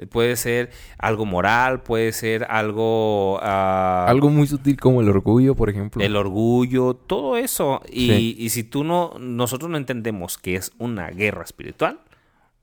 puede 0.09 0.35
ser 0.35 0.71
algo 0.97 1.25
moral, 1.25 1.83
puede 1.83 2.11
ser 2.11 2.45
algo... 2.49 3.37
Uh, 3.37 4.07
algo 4.07 4.29
muy 4.29 4.47
sutil 4.47 4.77
como 4.77 5.01
el 5.01 5.09
orgullo, 5.09 5.55
por 5.55 5.69
ejemplo. 5.69 6.03
El 6.03 6.15
orgullo, 6.15 6.95
todo 6.95 7.37
eso. 7.37 7.81
Y, 7.89 8.07
sí. 8.07 8.35
y, 8.37 8.49
si 8.49 8.63
tú 8.63 8.83
no, 8.83 9.13
nosotros 9.19 9.69
no 9.69 9.77
entendemos 9.77 10.37
que 10.37 10.55
es 10.55 10.71
una 10.77 11.09
guerra 11.09 11.43
espiritual, 11.43 11.99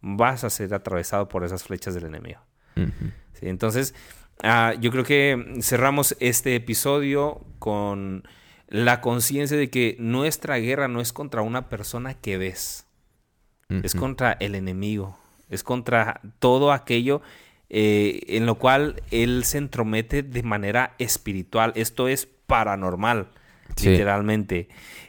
vas 0.01 0.45
a 0.45 0.51
ser 0.51 0.75
atravesado 0.75 1.29
por 1.29 1.45
esas 1.45 1.63
flechas 1.63 1.95
del 1.95 2.07
enemigo. 2.07 2.41
Uh 2.77 2.81
-huh. 2.81 3.13
¿Sí? 3.35 3.49
Entonces, 3.49 3.95
uh, 4.43 4.79
yo 4.81 4.91
creo 4.91 5.05
que 5.05 5.59
cerramos 5.61 6.17
este 6.21 6.57
episodio 6.57 7.45
con 7.59 8.25
la 8.69 9.01
conciencia 9.01 9.57
de 9.57 9.71
que 9.71 9.97
nuestra 10.01 10.57
guerra 10.57 10.89
no 10.89 11.01
es 11.01 11.13
contra 11.13 11.43
una 11.43 11.69
persona 11.69 12.15
que 12.15 12.39
ves 12.39 12.84
Uh 13.69 13.75
-huh. 13.75 13.85
Es 13.85 13.95
contra 13.95 14.33
el 14.41 14.55
enemigo. 14.55 15.19
Es 15.51 15.63
contra 15.63 16.21
todo 16.39 16.73
aquello 16.73 17.23
eh, 17.71 18.37
en 18.37 18.47
lo 18.47 18.57
cual 18.57 19.03
él 19.11 19.45
se 19.45 19.59
entromete 19.59 20.23
de 20.23 20.43
manera 20.43 20.95
espiritual. 20.99 21.73
Esto 21.75 22.07
es 22.07 22.29
paranormal, 22.47 23.29
sí. 23.77 23.91
literalmente. 23.91 24.69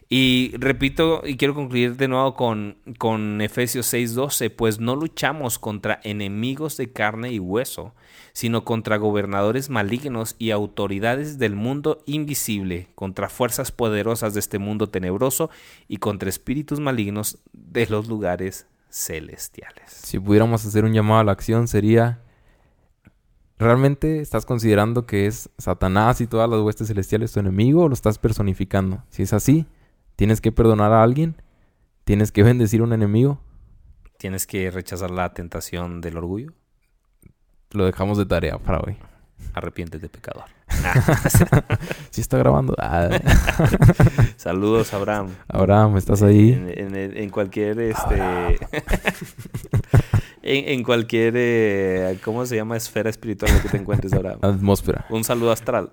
Y 0.09 0.53
repito, 0.57 1.21
y 1.25 1.35
quiero 1.35 1.53
concluir 1.53 1.95
de 1.95 2.07
nuevo 2.07 2.33
con, 2.33 2.77
con 2.97 3.41
Efesios 3.41 3.93
6:12, 3.93 4.49
pues 4.49 4.79
no 4.79 4.95
luchamos 4.95 5.59
contra 5.59 5.99
enemigos 6.03 6.77
de 6.77 6.91
carne 6.91 7.31
y 7.31 7.39
hueso, 7.39 7.93
sino 8.35 8.65
contra 8.65 8.97
gobernadores 8.97 9.69
malignos 9.69 10.35
y 10.37 10.51
autoridades 10.51 11.39
del 11.39 11.55
mundo 11.55 12.03
invisible, 12.05 12.89
contra 12.93 13.29
fuerzas 13.29 13.71
poderosas 13.71 14.33
de 14.33 14.41
este 14.41 14.59
mundo 14.59 14.89
tenebroso 14.89 15.49
y 15.87 15.97
contra 15.97 16.27
espíritus 16.27 16.81
malignos 16.81 17.39
de 17.53 17.87
los 17.87 18.09
lugares 18.09 18.67
celestiales. 18.89 19.89
Si 19.89 20.19
pudiéramos 20.19 20.65
hacer 20.65 20.83
un 20.83 20.91
llamado 20.91 21.21
a 21.21 21.23
la 21.23 21.31
acción 21.31 21.69
sería, 21.69 22.23
¿realmente 23.57 24.19
estás 24.19 24.45
considerando 24.45 25.05
que 25.05 25.27
es 25.27 25.49
Satanás 25.57 26.19
y 26.19 26.27
todas 26.27 26.49
las 26.49 26.59
huestes 26.59 26.89
celestiales 26.89 27.31
tu 27.31 27.39
enemigo 27.39 27.83
o 27.83 27.87
lo 27.87 27.93
estás 27.93 28.19
personificando? 28.19 29.01
Si 29.11 29.23
es 29.23 29.31
así, 29.31 29.65
¿tienes 30.17 30.41
que 30.41 30.51
perdonar 30.51 30.91
a 30.91 31.03
alguien? 31.03 31.41
¿Tienes 32.03 32.33
que 32.33 32.43
bendecir 32.43 32.81
a 32.81 32.83
un 32.83 32.91
enemigo? 32.91 33.39
¿Tienes 34.17 34.45
que 34.45 34.69
rechazar 34.71 35.09
la 35.09 35.33
tentación 35.33 36.01
del 36.01 36.17
orgullo? 36.17 36.51
Lo 37.75 37.85
dejamos 37.85 38.17
de 38.17 38.25
tarea 38.25 38.57
para 38.57 38.79
hoy. 38.79 38.97
Arrepiéntete, 39.53 40.09
pecador. 40.09 40.45
sí 42.09 42.21
está 42.21 42.37
grabando. 42.37 42.73
Ah. 42.77 43.09
Saludos, 44.37 44.93
Abraham. 44.93 45.29
Abraham, 45.47 45.97
¿estás 45.97 46.23
ahí? 46.23 46.53
En, 46.53 46.95
en, 46.95 47.17
en 47.17 47.29
cualquier, 47.29 47.79
este... 47.79 48.15
en, 50.41 50.69
en, 50.69 50.83
cualquier, 50.83 51.33
eh, 51.37 52.19
¿cómo 52.23 52.45
se 52.45 52.55
llama? 52.55 52.77
Esfera 52.77 53.09
espiritual 53.09 53.51
que 53.61 53.69
te 53.69 53.77
encuentres, 53.77 54.13
Abraham. 54.13 54.39
Atmósfera. 54.41 55.05
Un 55.09 55.23
saludo 55.23 55.51
astral. 55.51 55.89